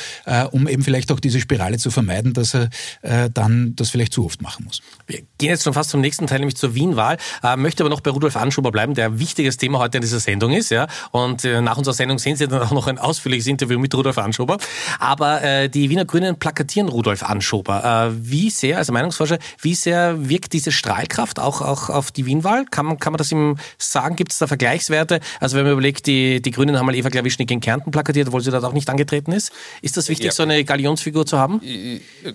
um 0.51 0.67
eben 0.69 0.83
vielleicht 0.83 1.13
auch 1.13 1.21
diese 1.21 1.41
Spirale 1.41 1.79
zu 1.79 1.91
vermeiden 1.91 2.16
vermeiden, 2.17 2.33
dass 2.33 2.55
er 2.55 2.69
äh, 3.03 3.31
dann 3.33 3.75
das 3.77 3.91
vielleicht 3.91 4.13
zu 4.13 4.25
oft 4.25 4.43
machen 4.43 4.65
muss. 4.65 4.81
Wir 5.07 5.21
gehen 5.39 5.51
jetzt 5.51 5.65
schon 5.65 5.75
fast 5.75 5.91
zum 5.91 6.01
nächsten 6.01 6.27
Teil, 6.27 6.39
nämlich 6.41 6.57
zur 6.57 6.75
Wien-Wahl. 6.75 7.19
Äh, 7.43 7.57
möchte 7.57 7.83
aber 7.83 7.91
noch 7.91 8.01
bei 8.01 8.11
Rudolf 8.11 8.37
Anschuber 8.37 8.73
bleiben, 8.73 8.95
der 8.95 9.07
ein 9.07 9.19
wichtiges 9.19 9.57
Thema 9.57 9.79
heute 9.79 9.99
in 9.99 10.03
dieser 10.03 10.21
Sendung 10.21 10.53
ist. 10.53 10.71
Ja? 10.71 10.87
Und 11.13 11.45
äh, 11.45 11.61
nach 11.61 11.77
unserer 11.77 11.95
Sendung 11.95 12.19
sehen 12.19 12.37
Sie 12.37 12.49
dann 12.49 12.63
auch 12.63 12.73
noch 12.73 12.87
ein 12.87 12.99
ausführliches 12.99 13.47
Interview 13.47 13.79
mit 13.79 13.95
Rudolf 13.95 14.19
Anschober. 14.19 14.59
Aber 14.99 15.43
äh, 15.43 15.69
die 15.69 15.91
Wiener 15.91 16.05
Grünen 16.05 16.39
plakatieren 16.39 16.89
Rudolf 16.89 17.23
Anschober. 17.23 18.11
Äh, 18.11 18.17
wie 18.19 18.51
sehr, 18.51 18.79
also 18.79 18.93
Meinungsforscher, 18.93 19.39
wie 19.61 19.75
sehr 19.75 20.29
wirkt 20.29 20.53
diese 20.53 20.73
Strahlkraft 20.73 21.39
auch, 21.39 21.61
auch 21.61 21.91
auf 21.91 22.11
die 22.11 22.27
Wien-Wahl? 22.27 22.65
Kann 22.67 22.87
man, 22.87 22.99
kann 22.99 23.13
man 23.13 23.19
das 23.19 23.33
ihm 23.33 23.57
sagen? 23.79 24.17
Gibt 24.17 24.33
es 24.33 24.39
da 24.39 24.47
Vergleichswerte? 24.47 25.21
Also 25.41 25.57
wenn 25.57 25.65
man 25.65 25.73
überlegt, 25.73 26.07
die, 26.07 26.41
die 26.41 26.51
Grünen 26.51 26.79
haben 26.79 26.87
mal 26.87 26.95
Eva 26.95 27.11
Klawischnik 27.11 27.51
in 27.51 27.61
Kärnten 27.61 27.91
plakatiert, 27.91 28.29
obwohl 28.29 28.41
sie 28.41 28.51
dort 28.51 28.65
auch 28.65 28.73
nicht 28.73 28.89
angetreten 28.89 29.33
ist. 29.33 29.53
Ist 29.83 29.97
das 29.97 30.09
wichtig, 30.09 30.27
ja. 30.27 30.33
so 30.33 30.43
eine 30.43 30.65
Galionsfigur 30.65 31.27
zu 31.27 31.39
haben? 31.39 31.61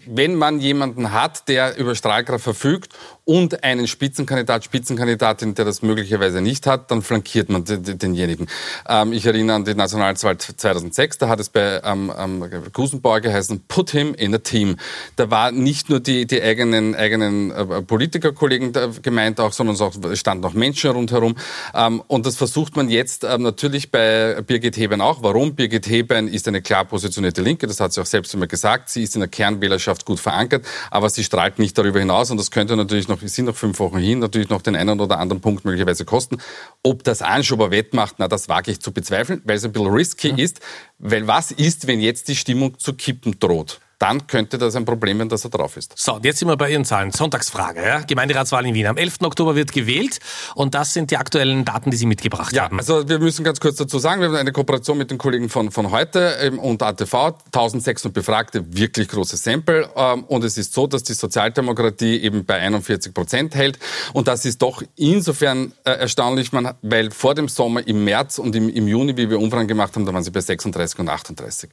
Wenn 0.05 0.35
man 0.35 0.59
jemanden 0.59 1.11
hat, 1.11 1.47
der 1.47 1.77
über 1.77 1.95
Strahlkraft 1.95 2.43
verfügt 2.43 2.93
und 3.31 3.63
einen 3.63 3.87
Spitzenkandidat, 3.87 4.65
Spitzenkandidatin, 4.65 5.55
der 5.55 5.63
das 5.63 5.81
möglicherweise 5.81 6.41
nicht 6.41 6.67
hat, 6.67 6.91
dann 6.91 7.01
flankiert 7.01 7.47
man 7.47 7.63
denjenigen. 7.65 8.47
Ähm, 8.89 9.13
ich 9.13 9.25
erinnere 9.25 9.55
an 9.55 9.63
die 9.63 9.73
Nationalwahl 9.73 10.37
2006, 10.37 11.17
da 11.17 11.29
hat 11.29 11.39
es 11.39 11.47
bei 11.47 11.79
ähm, 11.85 12.11
ähm, 12.17 12.43
Gusenbauer 12.73 13.21
geheißen, 13.21 13.63
put 13.69 13.91
him 13.91 14.13
in 14.15 14.35
a 14.35 14.39
team. 14.39 14.75
Da 15.15 15.31
war 15.31 15.53
nicht 15.53 15.89
nur 15.89 16.01
die, 16.01 16.25
die 16.27 16.41
eigenen, 16.41 16.93
eigenen 16.93 17.51
äh, 17.51 17.81
Politikerkollegen 17.81 18.73
gemeint, 19.01 19.39
auch, 19.39 19.53
sondern 19.53 19.77
es 20.11 20.19
standen 20.19 20.43
auch 20.43 20.53
Menschen 20.53 20.91
rundherum. 20.91 21.37
Ähm, 21.73 22.03
und 22.07 22.25
das 22.25 22.35
versucht 22.35 22.75
man 22.75 22.89
jetzt 22.89 23.23
natürlich 23.23 23.91
bei 23.91 24.41
Birgit 24.41 24.75
Hebein 24.75 24.99
auch. 24.99 25.23
Warum? 25.23 25.55
Birgit 25.55 25.87
Hebein 25.87 26.27
ist 26.27 26.49
eine 26.49 26.61
klar 26.61 26.83
positionierte 26.83 27.41
Linke, 27.41 27.65
das 27.65 27.79
hat 27.79 27.93
sie 27.93 28.01
auch 28.01 28.05
selbst 28.05 28.33
immer 28.33 28.47
gesagt. 28.47 28.89
Sie 28.89 29.03
ist 29.03 29.15
in 29.15 29.21
der 29.21 29.29
Kernwählerschaft 29.29 30.03
gut 30.03 30.19
verankert, 30.19 30.65
aber 30.89 31.09
sie 31.09 31.23
strahlt 31.23 31.59
nicht 31.59 31.77
darüber 31.77 31.99
hinaus 31.99 32.29
und 32.29 32.37
das 32.37 32.51
könnte 32.51 32.75
natürlich 32.75 33.07
noch, 33.07 33.20
wir 33.21 33.29
sind 33.29 33.45
noch 33.45 33.55
fünf 33.55 33.79
Wochen 33.79 33.97
hin, 33.97 34.19
natürlich 34.19 34.49
noch 34.49 34.61
den 34.61 34.75
einen 34.75 34.99
oder 34.99 35.19
anderen 35.19 35.41
Punkt 35.41 35.65
möglicherweise 35.65 36.05
kosten. 36.05 36.37
Ob 36.83 37.03
das 37.03 37.21
Anschober 37.21 37.71
wettmacht, 37.71 38.15
na, 38.17 38.27
das 38.27 38.49
wage 38.49 38.71
ich 38.71 38.79
zu 38.79 38.91
bezweifeln, 38.91 39.41
weil 39.45 39.57
es 39.57 39.65
ein 39.65 39.71
bisschen 39.71 39.87
risky 39.87 40.29
ja. 40.29 40.37
ist, 40.37 40.59
weil 41.01 41.27
was 41.27 41.51
ist, 41.51 41.87
wenn 41.87 41.99
jetzt 41.99 42.27
die 42.27 42.35
Stimmung 42.35 42.79
zu 42.79 42.93
kippen 42.93 43.39
droht? 43.39 43.79
dann 44.01 44.25
könnte 44.25 44.57
das 44.57 44.75
ein 44.75 44.83
Problem 44.83 45.19
werden, 45.19 45.29
dass 45.29 45.43
er 45.43 45.51
drauf 45.51 45.77
ist. 45.77 45.93
So, 45.95 46.19
jetzt 46.23 46.39
sind 46.39 46.47
wir 46.47 46.57
bei 46.57 46.71
Ihren 46.71 46.85
Zahlen. 46.85 47.11
Sonntagsfrage. 47.11 47.85
Ja? 47.85 47.99
Gemeinderatswahl 47.99 48.65
in 48.65 48.73
Wien. 48.73 48.87
Am 48.87 48.97
11. 48.97 49.17
Oktober 49.21 49.55
wird 49.55 49.73
gewählt 49.73 50.19
und 50.55 50.73
das 50.73 50.93
sind 50.93 51.11
die 51.11 51.17
aktuellen 51.17 51.65
Daten, 51.65 51.91
die 51.91 51.97
Sie 51.97 52.07
mitgebracht 52.07 52.51
ja, 52.53 52.63
haben. 52.63 52.79
Also 52.79 53.07
wir 53.07 53.19
müssen 53.19 53.43
ganz 53.43 53.59
kurz 53.59 53.75
dazu 53.75 53.99
sagen, 53.99 54.21
wir 54.21 54.29
haben 54.29 54.35
eine 54.35 54.51
Kooperation 54.51 54.97
mit 54.97 55.11
den 55.11 55.19
Kollegen 55.19 55.49
von, 55.49 55.69
von 55.69 55.91
heute 55.91 56.35
ähm, 56.41 56.57
und 56.57 56.81
ATV. 56.81 57.35
1600 57.53 58.11
Befragte, 58.11 58.75
wirklich 58.75 59.07
großes 59.07 59.43
Sample. 59.43 59.87
Ähm, 59.95 60.23
und 60.23 60.43
es 60.43 60.57
ist 60.57 60.73
so, 60.73 60.87
dass 60.87 61.03
die 61.03 61.13
Sozialdemokratie 61.13 62.21
eben 62.21 62.43
bei 62.43 62.55
41 62.55 63.13
Prozent 63.13 63.53
hält. 63.53 63.77
Und 64.13 64.27
das 64.27 64.45
ist 64.45 64.63
doch 64.63 64.81
insofern 64.95 65.73
äh, 65.83 65.91
erstaunlich, 65.91 66.49
weil 66.81 67.11
vor 67.11 67.35
dem 67.35 67.47
Sommer 67.47 67.87
im 67.87 68.03
März 68.03 68.39
und 68.39 68.55
im, 68.55 68.67
im 68.67 68.87
Juni, 68.87 69.15
wie 69.15 69.29
wir 69.29 69.39
Umfragen 69.39 69.67
gemacht 69.67 69.95
haben, 69.95 70.07
da 70.07 70.13
waren 70.13 70.23
sie 70.23 70.31
bei 70.31 70.41
36 70.41 70.90
und 70.99 71.09
38. 71.09 71.69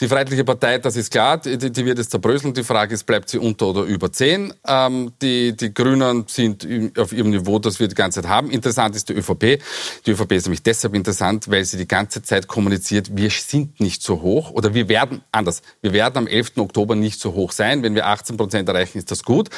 Die 0.00 0.06
Freiheitliche 0.06 0.44
Partei, 0.44 0.78
das 0.78 0.94
ist 0.94 1.10
klar, 1.10 1.38
die, 1.38 1.58
die 1.58 1.84
wird 1.84 1.98
es 1.98 2.08
zerbröseln. 2.08 2.54
Die 2.54 2.62
Frage 2.62 2.94
ist, 2.94 3.02
bleibt 3.02 3.28
sie 3.30 3.38
unter 3.38 3.66
oder 3.66 3.82
über 3.82 4.12
10? 4.12 4.54
Ähm, 4.64 5.10
die, 5.20 5.56
die 5.56 5.74
Grünen 5.74 6.24
sind 6.28 6.64
auf 6.96 7.12
ihrem 7.12 7.30
Niveau, 7.30 7.58
das 7.58 7.80
wir 7.80 7.88
die 7.88 7.96
ganze 7.96 8.22
Zeit 8.22 8.30
haben. 8.30 8.48
Interessant 8.48 8.94
ist 8.94 9.08
die 9.08 9.14
ÖVP. 9.14 9.60
Die 10.06 10.12
ÖVP 10.12 10.32
ist 10.32 10.46
nämlich 10.46 10.62
deshalb 10.62 10.94
interessant, 10.94 11.50
weil 11.50 11.64
sie 11.64 11.78
die 11.78 11.88
ganze 11.88 12.22
Zeit 12.22 12.46
kommuniziert, 12.46 13.16
wir 13.16 13.30
sind 13.30 13.80
nicht 13.80 14.00
so 14.00 14.22
hoch 14.22 14.52
oder 14.52 14.72
wir 14.72 14.88
werden, 14.88 15.22
anders, 15.32 15.62
wir 15.82 15.92
werden 15.92 16.16
am 16.18 16.26
11. 16.28 16.58
Oktober 16.58 16.94
nicht 16.94 17.18
so 17.18 17.34
hoch 17.34 17.50
sein. 17.50 17.82
Wenn 17.82 17.96
wir 17.96 18.06
18 18.06 18.36
Prozent 18.36 18.68
erreichen, 18.68 18.98
ist 18.98 19.10
das 19.10 19.24
gut. 19.24 19.48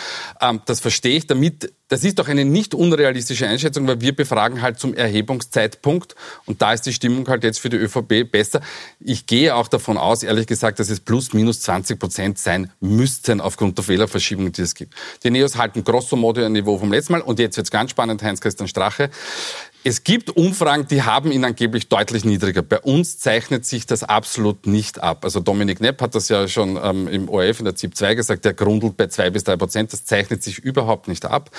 Ähm, 0.40 0.62
das 0.64 0.80
verstehe 0.80 1.18
ich, 1.18 1.26
damit 1.26 1.70
das 1.90 2.04
ist 2.04 2.20
doch 2.20 2.28
eine 2.28 2.44
nicht 2.44 2.72
unrealistische 2.72 3.48
Einschätzung, 3.48 3.86
weil 3.88 4.00
wir 4.00 4.14
befragen 4.14 4.62
halt 4.62 4.78
zum 4.78 4.94
Erhebungszeitpunkt 4.94 6.14
und 6.46 6.62
da 6.62 6.72
ist 6.72 6.82
die 6.82 6.92
Stimmung 6.92 7.26
halt 7.28 7.42
jetzt 7.42 7.58
für 7.58 7.68
die 7.68 7.76
ÖVP 7.76 8.30
besser. 8.30 8.60
Ich 9.00 9.26
gehe 9.26 9.54
auch 9.56 9.66
davon 9.66 9.98
aus, 9.98 10.22
ehrlich 10.22 10.46
gesagt, 10.46 10.78
dass 10.78 10.88
es 10.88 11.00
plus 11.00 11.32
minus 11.32 11.62
20 11.62 11.98
Prozent 11.98 12.38
sein 12.38 12.70
müssten 12.80 13.40
aufgrund 13.40 13.76
der 13.76 13.84
Fehlerverschiebungen, 13.84 14.52
die 14.52 14.62
es 14.62 14.76
gibt. 14.76 14.94
Die 15.24 15.30
Neos 15.30 15.56
halten 15.56 15.82
grosso 15.82 16.14
modo 16.14 16.44
ein 16.44 16.52
Niveau 16.52 16.78
vom 16.78 16.92
letzten 16.92 17.14
Mal 17.14 17.22
und 17.22 17.40
jetzt 17.40 17.56
wird's 17.56 17.72
ganz 17.72 17.90
spannend, 17.90 18.22
Heinz-Christian 18.22 18.68
Strache. 18.68 19.10
Es 19.82 20.04
gibt 20.04 20.36
Umfragen, 20.36 20.86
die 20.88 21.02
haben 21.02 21.32
ihn 21.32 21.42
angeblich 21.44 21.88
deutlich 21.88 22.24
niedriger. 22.26 22.60
Bei 22.60 22.80
uns 22.80 23.18
zeichnet 23.18 23.64
sich 23.64 23.86
das 23.86 24.04
absolut 24.04 24.66
nicht 24.66 25.02
ab. 25.02 25.24
Also 25.24 25.40
Dominik 25.40 25.80
Nepp 25.80 26.02
hat 26.02 26.14
das 26.14 26.28
ja 26.28 26.46
schon 26.48 26.78
ähm, 26.82 27.08
im 27.08 27.30
ORF 27.30 27.60
in 27.60 27.64
der 27.64 27.74
ZIP 27.74 27.96
2 27.96 28.14
gesagt, 28.14 28.44
der 28.44 28.52
grundelt 28.52 28.98
bei 28.98 29.06
zwei 29.06 29.30
bis 29.30 29.44
drei 29.44 29.56
Prozent. 29.56 29.92
Das 29.94 30.04
zeichnet 30.04 30.42
sich 30.42 30.58
überhaupt 30.58 31.08
nicht 31.08 31.24
ab. 31.24 31.50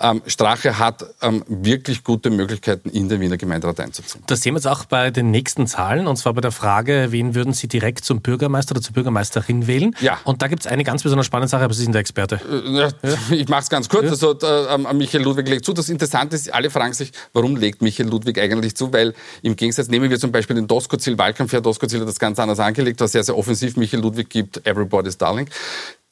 Ähm, 0.00 0.22
Strache 0.26 0.78
hat 0.78 1.04
ähm, 1.22 1.44
wirklich 1.46 2.02
gute 2.02 2.30
Möglichkeiten, 2.30 2.90
in 2.90 3.08
den 3.08 3.20
Wiener 3.20 3.36
Gemeinderat 3.36 3.78
einzuziehen. 3.78 4.24
Das 4.26 4.40
sehen 4.40 4.54
wir 4.54 4.58
jetzt 4.58 4.66
auch 4.66 4.84
bei 4.84 5.12
den 5.12 5.30
nächsten 5.30 5.68
Zahlen, 5.68 6.08
und 6.08 6.16
zwar 6.16 6.34
bei 6.34 6.40
der 6.40 6.52
Frage, 6.52 7.08
wen 7.10 7.36
würden 7.36 7.52
Sie 7.52 7.68
direkt 7.68 8.04
zum 8.04 8.22
Bürgermeister 8.22 8.72
oder 8.72 8.82
zur 8.82 8.94
Bürgermeisterin 8.94 9.68
wählen? 9.68 9.94
Ja. 10.00 10.18
Und 10.24 10.42
da 10.42 10.48
gibt 10.48 10.62
es 10.62 10.66
eine 10.66 10.82
ganz 10.82 11.04
besonders 11.04 11.26
spannende 11.26 11.48
Sache, 11.48 11.62
aber 11.62 11.74
Sie 11.74 11.84
sind 11.84 11.92
der 11.92 12.00
Experte. 12.00 12.40
Äh, 12.50 12.76
ja, 12.76 12.88
ich 13.30 13.48
mache 13.48 13.62
es 13.62 13.70
ganz 13.70 13.88
kurz. 13.88 14.06
Ja. 14.06 14.10
Also, 14.10 14.32
äh, 14.32 14.94
Michael 14.94 15.22
Ludwig 15.22 15.48
legt 15.48 15.64
zu. 15.64 15.72
Das 15.72 15.88
Interessante 15.88 16.34
ist, 16.34 16.52
alle 16.52 16.70
fragen 16.70 16.92
sich, 16.92 17.12
warum 17.32 17.54
legt 17.54 17.67
legt 17.68 17.82
Michael 17.82 18.08
Ludwig 18.08 18.38
eigentlich 18.40 18.74
zu, 18.74 18.92
weil 18.92 19.14
im 19.42 19.54
Gegensatz 19.54 19.88
nehmen 19.88 20.08
wir 20.10 20.18
zum 20.18 20.32
Beispiel 20.32 20.56
den 20.56 20.66
Doskozil, 20.66 21.18
Wahlkampf, 21.18 21.52
Herr 21.52 21.60
Doskozil 21.60 22.00
hat 22.00 22.08
das 22.08 22.18
ganz 22.18 22.38
anders 22.38 22.60
angelegt, 22.60 23.00
was 23.00 23.12
sehr, 23.12 23.22
sehr 23.22 23.36
offensiv 23.36 23.76
Michael 23.76 24.02
Ludwig 24.02 24.30
gibt, 24.30 24.66
Everybody's 24.66 25.18
Darling. 25.18 25.48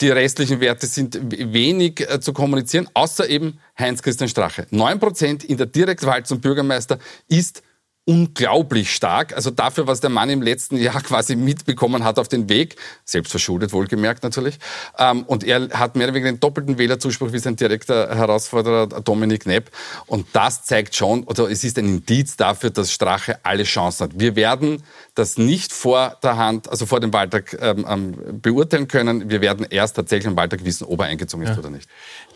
Die 0.03 0.11
restlichen 0.11 0.61
Werte 0.61 0.87
sind 0.87 1.19
wenig 1.31 2.01
äh, 2.01 2.21
zu 2.21 2.35
kommunizieren, 2.35 2.89
außer 2.93 3.29
eben 3.29 3.59
Heinz-Christian 3.79 4.29
Strache. 4.29 4.67
9% 4.71 5.45
in 5.45 5.57
der 5.57 5.67
Direktwahl 5.67 6.27
zum 6.27 6.41
Bürgermeister 6.41 6.99
ist 7.29 7.63
unglaublich 8.07 8.95
stark. 8.95 9.35
Also 9.35 9.51
dafür, 9.51 9.89
was 9.89 10.01
der 10.01 10.11
Mann 10.11 10.31
im 10.31 10.41
letzten 10.41 10.77
Jahr 10.77 11.01
quasi 11.03 11.37
mitbekommen 11.37 12.05
hat 12.05 12.19
auf 12.19 12.29
den 12.29 12.49
Weg, 12.49 12.77
selbst 13.05 13.31
verschuldet 13.31 13.73
wohlgemerkt 13.73 14.23
natürlich. 14.23 14.59
Ähm, 14.97 15.25
und 15.25 15.45
er 15.45 15.69
hat 15.71 15.97
mehr 15.97 16.07
oder 16.07 16.15
weniger 16.15 16.33
den 16.33 16.41
doppelten 16.41 16.79
Wählerzuspruch 16.79 17.33
wie 17.33 17.39
sein 17.39 17.57
direkter 17.57 18.15
Herausforderer 18.15 18.87
Dominik 18.87 19.45
Nepp. 19.47 19.71
Und 20.07 20.29
das 20.33 20.65
zeigt 20.65 20.95
schon, 20.95 21.25
oder 21.25 21.51
es 21.51 21.65
ist 21.65 21.79
ein 21.79 21.87
Indiz 21.87 22.37
dafür, 22.37 22.71
dass 22.71 22.93
Strache 22.93 23.41
alle 23.43 23.65
Chancen 23.65 24.05
hat. 24.05 24.11
Wir 24.15 24.37
werden 24.37 24.85
das 25.17 25.39
nicht 25.39 25.73
vor 25.73 26.17
der 26.23 26.37
Hand, 26.37 26.69
also 26.69 26.87
vor 26.87 27.01
dem 27.01 27.13
Wahltag 27.13 27.57
ähm, 27.61 27.87
ähm 27.89 28.41
beurteilen 28.41 28.87
können. 28.87 29.31
Wir 29.31 29.41
werden 29.41 29.67
erst 29.69 29.97
tatsächlich 29.97 30.29
am 30.29 30.37
Wahltag 30.37 30.65
wissen, 30.65 30.85
ob 30.85 31.01
er 31.01 31.07
eingezogen 31.07 31.45
ist 31.45 31.53
ja. 31.53 31.59
oder 31.59 31.71
nicht. 31.71 31.89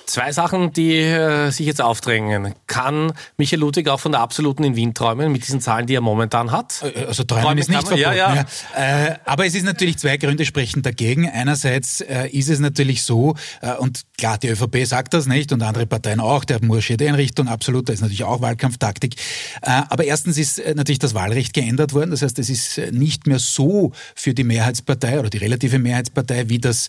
Zwei 0.07 0.33
Sachen, 0.33 0.73
die 0.73 0.97
äh, 0.97 1.51
sich 1.51 1.67
jetzt 1.67 1.81
aufdrängen. 1.81 2.55
Kann 2.67 3.13
Michael 3.37 3.61
Ludwig 3.61 3.89
auch 3.89 4.01
von 4.01 4.11
der 4.11 4.21
absoluten 4.21 4.65
in 4.65 4.75
Wien 4.75 4.93
träumen 4.93 5.31
mit 5.31 5.47
diesen 5.47 5.61
Zahlen, 5.61 5.87
die 5.87 5.95
er 5.95 6.01
momentan 6.01 6.51
hat? 6.51 6.83
Äh, 6.83 7.05
also 7.05 7.23
träumen, 7.23 7.45
träumen 7.45 7.59
ist 7.59 7.69
nicht 7.69 7.87
verboten. 7.87 8.01
Ja, 8.01 8.13
ja. 8.13 8.35
ja. 8.35 9.07
Äh, 9.07 9.17
aber 9.25 9.47
es 9.47 9.55
ist 9.55 9.65
natürlich 9.65 9.99
zwei 9.99 10.17
Gründe 10.17 10.45
sprechen 10.45 10.83
dagegen. 10.83 11.29
Einerseits 11.29 12.01
äh, 12.01 12.29
ist 12.29 12.49
es 12.49 12.59
natürlich 12.59 13.05
so, 13.05 13.37
äh, 13.61 13.75
und 13.75 14.03
klar, 14.19 14.39
die 14.39 14.49
ÖVP 14.49 14.85
sagt 14.85 15.15
das 15.15 15.27
nicht 15.27 15.53
und 15.53 15.63
andere 15.63 15.87
Parteien 15.87 16.19
auch, 16.19 16.45
der 16.45 16.65
marschiert 16.65 17.03
in 17.03 17.15
Richtung, 17.15 17.47
absolut, 17.47 17.89
da 17.89 17.93
ist 17.93 18.01
natürlich 18.01 18.25
auch 18.25 18.41
Wahlkampftaktik. 18.41 19.15
Äh, 19.63 19.83
aber 19.91 20.05
erstens 20.05 20.39
ist 20.39 20.61
natürlich 20.75 20.99
das 20.99 21.15
Wahlrecht 21.15 21.55
geändert 21.55 21.95
worden. 21.95 22.11
Das 22.11 22.23
heißt, 22.23 22.39
es 22.41 22.51
ist 22.51 22.70
nicht 22.91 23.27
mehr 23.27 23.39
so 23.39 23.93
für 24.15 24.35
die 24.35 24.45
Mehrheitspartei 24.45 25.19
oder 25.19 25.31
die 25.31 25.39
relative 25.39 25.79
Mehrheitspartei, 25.79 26.49
wie 26.49 26.59
das 26.59 26.89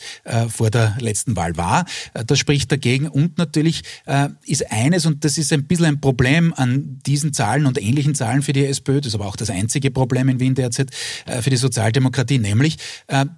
vor 0.49 0.69
der 0.69 0.97
letzten 0.99 1.35
Wahl 1.35 1.57
war. 1.57 1.85
Das 2.27 2.39
spricht 2.39 2.71
dagegen. 2.71 3.07
Und 3.07 3.37
natürlich 3.37 3.83
ist 4.45 4.71
eines, 4.71 5.05
und 5.05 5.23
das 5.25 5.37
ist 5.37 5.53
ein 5.53 5.65
bisschen 5.65 5.85
ein 5.85 6.01
Problem 6.01 6.53
an 6.55 6.99
diesen 7.05 7.33
Zahlen 7.33 7.65
und 7.65 7.81
ähnlichen 7.81 8.15
Zahlen 8.15 8.41
für 8.41 8.53
die 8.53 8.65
SPÖ, 8.65 9.01
das 9.01 9.07
ist 9.07 9.15
aber 9.15 9.27
auch 9.27 9.35
das 9.35 9.49
einzige 9.49 9.91
Problem 9.91 10.29
in 10.29 10.39
Wien 10.39 10.55
derzeit 10.55 10.89
für 11.41 11.49
die 11.49 11.57
Sozialdemokratie, 11.57 12.39
nämlich, 12.39 12.77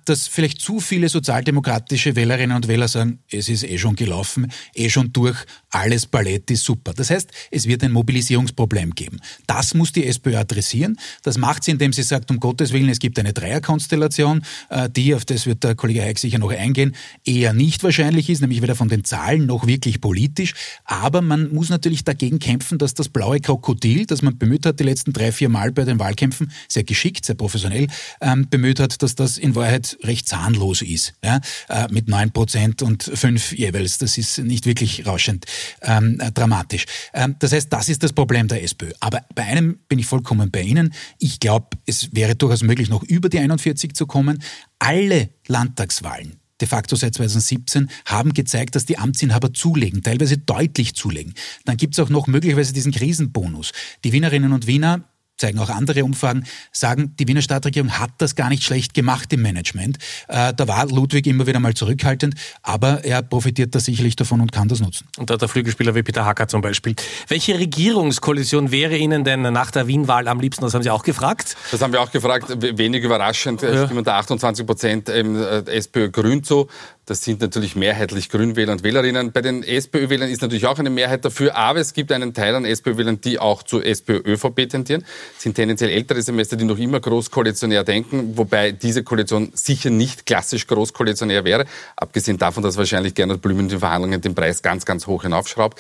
dass 0.06 0.28
vielleicht 0.28 0.62
zu 0.62 0.80
viele 0.80 1.10
sozialdemokratische 1.10 2.16
Wählerinnen 2.16 2.56
und 2.56 2.68
Wähler 2.68 2.88
sagen, 2.88 3.20
es 3.32 3.50
ist 3.50 3.64
eh 3.64 3.78
schon 3.78 3.96
gelaufen, 3.96 4.52
eh 4.74 4.90
schon 4.90 5.14
durch, 5.14 5.38
alles 5.70 6.06
Ballett 6.06 6.52
ist 6.52 6.64
super. 6.64 6.94
Das 6.94 7.10
heißt, 7.10 7.32
es 7.52 7.68
wird 7.68 7.84
ein 7.84 7.92
Mobilisierungsproblem 7.92 8.92
geben. 8.96 9.20
Das 9.48 9.74
muss 9.74 9.92
die 9.92 10.06
SPÖ 10.06 10.38
adressieren. 10.38 10.98
Das 11.24 11.38
macht 11.38 11.64
sie, 11.64 11.72
indem 11.72 11.94
sie 11.94 12.04
sagt, 12.04 12.30
um 12.34 12.40
Gottes 12.40 12.74
Willen, 12.74 12.90
es 12.90 13.00
gibt 13.00 13.20
eine 13.20 13.34
Dreierkonstellation, 13.34 14.44
äh, 14.70 14.90
die, 14.90 15.16
auf 15.16 15.26
das 15.26 15.46
wird 15.46 15.64
der 15.64 15.76
Kollege 15.76 16.02
Heik 16.02 16.20
sicher 16.20 16.40
noch 16.40 16.52
eingehen, 16.52 16.96
eher 17.26 17.54
nicht 17.54 17.84
wahrscheinlich 17.84 18.30
ist, 18.30 18.42
nämlich 18.42 18.62
weder 18.62 18.76
von 18.76 18.90
den 18.90 19.04
Zahlen 19.04 19.46
noch 19.46 19.68
wirklich 19.68 20.02
politisch. 20.02 20.54
Aber 20.86 21.22
man 21.22 21.54
muss 21.54 21.70
natürlich 21.70 22.04
dagegen 22.04 22.40
kämpfen, 22.40 22.78
dass 22.78 22.94
das 22.94 23.10
blaue 23.10 23.40
Krokodil, 23.40 24.06
das 24.06 24.22
man 24.22 24.38
bemüht 24.38 24.66
hat, 24.66 24.80
die 24.80 24.84
letzten 24.84 25.14
drei, 25.14 25.32
vier 25.32 25.50
Mal 25.50 25.72
bei 25.72 25.84
den 25.84 26.00
Wahlkämpfen, 26.00 26.52
sehr 26.68 26.84
geschickt, 26.84 27.26
sehr 27.26 27.36
professionell 27.36 27.88
ähm, 28.22 28.48
bemüht 28.50 28.80
hat, 28.80 29.02
dass 29.04 29.16
das 29.16 29.38
in 29.38 29.56
Wahrheit 29.56 29.98
recht 30.04 30.28
zahnlos 30.28 30.82
ist. 30.82 31.14
Ja? 31.24 31.40
Äh, 31.70 31.88
mit 31.92 32.08
neun 32.08 32.32
Prozent 32.32 32.82
und 32.82 33.04
fünf 33.04 33.54
jeweils. 33.54 33.98
Das 33.98 34.18
ist 34.18 34.40
nicht 34.40 34.66
wirklich 34.66 35.06
rauschend 35.06 35.46
ähm, 35.82 36.20
äh, 36.20 36.32
dramatisch. 36.32 36.86
Ähm, 37.14 37.36
das 37.40 37.52
heißt, 37.52 37.72
das 37.72 37.90
ist 37.90 38.04
das 38.04 38.14
Problem 38.14 38.48
der 38.48 38.64
SPÖ. 38.64 38.92
Aber 39.00 39.24
bei 39.36 39.44
einem 39.44 39.80
bin 39.88 40.00
ich 40.00 40.06
vollkommen 40.06 40.50
bei 40.52 40.62
Ihnen. 40.62 40.94
Ich 41.20 41.40
glaube, 41.40 41.78
es 41.86 42.10
wäre 42.14 42.23
durchaus 42.28 42.64
möglich, 42.64 42.90
noch 42.90 43.04
über 43.04 43.30
die 43.30 43.40
41 43.40 43.94
zu 43.94 44.08
kommen. 44.08 44.42
Alle 44.80 45.30
Landtagswahlen 45.48 46.40
de 46.62 46.68
facto 46.70 46.96
seit 46.96 47.14
2017, 47.14 47.90
haben 48.06 48.34
gezeigt, 48.34 48.76
dass 48.76 48.86
die 48.86 48.98
Amtsinhaber 48.98 49.54
zulegen, 49.54 50.02
teilweise 50.02 50.38
deutlich 50.38 50.96
zulegen. 50.96 51.34
Dann 51.66 51.76
gibt 51.76 51.96
es 51.96 52.00
auch 52.00 52.10
noch 52.10 52.28
möglicherweise 52.28 52.72
diesen 52.72 52.94
Krisenbonus. 52.94 53.74
Die 54.06 54.14
Wienerinnen 54.14 54.54
und 54.54 54.66
Wiener 54.66 55.04
zeigen 55.38 55.60
auch 55.60 55.70
andere 55.70 56.04
Umfragen, 56.04 56.46
sagen, 56.72 57.16
die 57.20 57.28
Wiener 57.28 57.42
Stadtregierung 57.42 58.00
hat 58.00 58.12
das 58.20 58.36
gar 58.36 58.50
nicht 58.50 58.64
schlecht 58.64 58.94
gemacht 58.94 59.32
im 59.34 59.42
Management. 59.42 59.98
Äh, 60.28 60.54
da 60.54 60.68
war 60.68 60.88
Ludwig 60.88 61.28
immer 61.28 61.48
wieder 61.48 61.60
mal 61.60 61.74
zurückhaltend, 61.74 62.36
aber 62.62 63.04
er 63.04 63.22
profitiert 63.22 63.74
da 63.76 63.80
sicherlich 63.80 64.16
davon 64.16 64.42
und 64.42 64.52
kann 64.52 64.68
das 64.68 64.80
nutzen. 64.80 65.08
Und 65.18 65.30
da 65.30 65.38
der 65.38 65.48
Flügelspieler 65.48 65.96
wie 65.96 66.04
Peter 66.04 66.26
Hacker 66.26 66.48
zum 66.48 66.62
Beispiel. 66.62 66.96
Welche 67.28 67.58
Regierungskoalition 67.58 68.72
wäre 68.72 68.96
Ihnen 68.96 69.24
denn 69.24 69.42
nach 69.42 69.72
der 69.72 69.88
Wien-Wahl 69.88 70.28
am 70.28 70.40
liebsten? 70.40 70.64
Das 70.64 70.74
haben 70.74 70.84
Sie 70.84 70.90
auch 70.90 71.04
gefragt? 71.04 71.56
Das 71.72 71.82
haben 71.82 71.94
wir 71.94 72.02
auch 72.02 72.12
gefragt. 72.12 72.46
Wenig 72.78 73.04
überraschend 73.04 73.62
ja. 73.62 73.86
stimmen 73.86 74.04
da 74.04 74.18
28 74.18 74.66
Prozent 74.66 75.10
äh, 75.10 75.64
SPÖ-Grün 75.66 76.44
zu. 76.44 76.68
Das 77.06 77.22
sind 77.22 77.42
natürlich 77.42 77.76
mehrheitlich 77.76 78.30
Grünwähler 78.30 78.72
und 78.72 78.84
Wählerinnen. 78.84 79.34
Bei 79.34 79.42
den 79.42 79.62
SPÖ-Wählern 79.64 80.30
ist 80.30 80.42
natürlich 80.42 80.66
auch 80.66 80.80
eine 80.80 80.90
Mehrheit 80.90 81.26
dafür, 81.26 81.56
aber 81.58 81.80
es 81.80 81.94
gibt 81.94 82.14
einen 82.14 82.34
Teil 82.34 82.56
an 82.56 82.64
SPÖ-Wählern, 82.64 83.20
die 83.20 83.40
auch 83.40 83.64
zu 83.64 83.82
SPÖ-ÖVP 83.82 84.70
tendieren. 84.70 85.04
Sind 85.38 85.56
tendenziell 85.56 85.90
ältere 85.90 86.22
Semester, 86.22 86.56
die 86.56 86.64
noch 86.64 86.78
immer 86.78 87.02
großkoalitionär 87.02 87.84
denken, 87.84 88.38
wobei 88.38 88.72
diese 88.72 89.04
Koalition 89.04 89.52
sicher 89.54 89.90
nicht 89.90 90.26
klassisch 90.26 90.66
großkoalitionär 90.68 91.44
wäre, 91.44 91.66
abgesehen 91.98 92.38
davon, 92.38 92.64
dass 92.64 92.78
wahrscheinlich 92.78 93.14
Gernot 93.14 93.42
Blümel 93.42 93.64
in 93.64 93.70
den 93.70 93.80
Verhandlungen 93.80 94.22
den 94.22 94.34
Preis 94.34 94.62
ganz, 94.62 94.86
ganz 94.86 95.06
hoch 95.06 95.24
hinaufschraubt. 95.24 95.78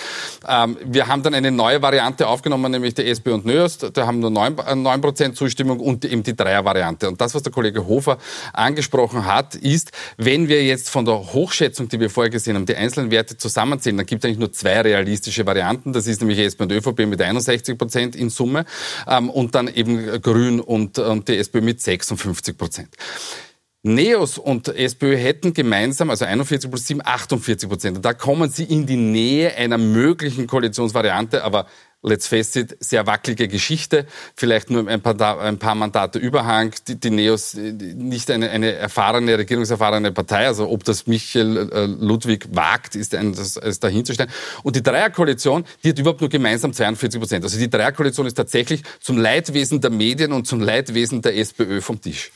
Ähm, 0.47 0.77
wir 0.83 1.07
haben 1.07 1.23
dann 1.23 1.33
eine 1.33 1.51
neue 1.51 1.81
Variante 1.81 2.27
aufgenommen, 2.27 2.71
nämlich 2.71 2.93
die 2.93 3.05
SPÖ 3.05 3.33
und 3.33 3.45
NÖOS. 3.45 3.77
Da 3.77 4.05
haben 4.05 4.19
nur 4.19 4.29
9%, 4.29 4.75
9 4.75 5.03
äh, 5.03 5.33
Zustimmung 5.33 5.79
und 5.79 6.03
eben 6.03 6.23
die 6.23 6.35
Dreier-Variante. 6.35 7.07
Und 7.07 7.21
das, 7.21 7.33
was 7.33 7.43
der 7.43 7.53
Kollege 7.53 7.87
Hofer 7.87 8.17
angesprochen 8.51 9.25
hat, 9.25 9.55
ist, 9.55 9.91
wenn 10.17 10.49
wir 10.49 10.63
jetzt 10.63 10.89
von 10.89 11.05
der 11.05 11.13
der 11.13 11.33
Hochschätzung, 11.33 11.89
die 11.89 11.99
wir 11.99 12.09
vorher 12.09 12.29
gesehen 12.29 12.55
haben, 12.55 12.65
die 12.65 12.75
einzelnen 12.75 13.11
Werte 13.11 13.37
zusammenzählen, 13.37 13.97
dann 13.97 14.05
gibt 14.05 14.23
es 14.23 14.27
eigentlich 14.27 14.39
nur 14.39 14.51
zwei 14.51 14.81
realistische 14.81 15.45
Varianten. 15.45 15.93
Das 15.93 16.07
ist 16.07 16.21
nämlich 16.21 16.39
SP 16.39 16.63
und 16.63 16.71
ÖVP 16.71 17.05
mit 17.05 17.21
61 17.21 17.77
Prozent 17.77 18.15
in 18.15 18.29
Summe 18.29 18.65
ähm, 19.07 19.29
und 19.33 19.55
dann 19.55 19.67
eben 19.67 20.21
Grün 20.21 20.59
und, 20.59 20.99
und 20.99 21.27
die 21.27 21.37
SPÖ 21.37 21.61
mit 21.61 21.81
56 21.81 22.57
Prozent. 22.57 22.89
Neos 23.85 24.37
und 24.37 24.69
SPÖ 24.69 25.17
hätten 25.17 25.53
gemeinsam, 25.53 26.09
also 26.09 26.23
41 26.23 26.69
plus 26.69 26.87
7, 26.87 27.01
48 27.03 27.67
Prozent. 27.67 28.05
Da 28.05 28.13
kommen 28.13 28.49
sie 28.49 28.63
in 28.63 28.85
die 28.85 28.95
Nähe 28.95 29.55
einer 29.57 29.77
möglichen 29.77 30.47
Koalitionsvariante, 30.47 31.43
aber 31.43 31.67
let's 32.03 32.27
face 32.27 32.55
it, 32.55 32.77
sehr 32.79 33.07
wackelige 33.07 33.47
Geschichte, 33.47 34.05
vielleicht 34.35 34.69
nur 34.69 34.87
ein 34.87 35.01
paar, 35.01 35.39
ein 35.41 35.57
paar 35.57 35.75
Mandate 35.75 36.19
Überhang, 36.19 36.73
die, 36.87 36.99
die 36.99 37.09
Neos 37.09 37.53
nicht 37.55 38.29
eine, 38.29 38.49
eine 38.49 38.73
erfahrene, 38.73 39.37
regierungserfahrene 39.37 40.11
Partei, 40.11 40.45
also 40.47 40.69
ob 40.69 40.83
das 40.83 41.07
Michael 41.07 41.69
äh, 41.71 41.85
Ludwig 41.85 42.47
wagt, 42.51 42.95
ist, 42.95 43.15
ein, 43.15 43.33
das 43.33 43.57
ist 43.57 43.83
dahinzustellen. 43.83 44.31
Und 44.63 44.75
die 44.75 44.83
Dreierkoalition, 44.83 45.63
die 45.83 45.89
hat 45.89 45.99
überhaupt 45.99 46.21
nur 46.21 46.29
gemeinsam 46.29 46.73
42 46.73 47.19
Prozent. 47.19 47.43
Also 47.43 47.57
die 47.57 47.69
Dreierkoalition 47.69 48.27
ist 48.27 48.35
tatsächlich 48.35 48.83
zum 48.99 49.17
Leidwesen 49.17 49.81
der 49.81 49.91
Medien 49.91 50.33
und 50.33 50.45
zum 50.45 50.59
Leidwesen 50.59 51.21
der 51.21 51.37
SPÖ 51.37 51.81
vom 51.81 52.01
Tisch. 52.01 52.31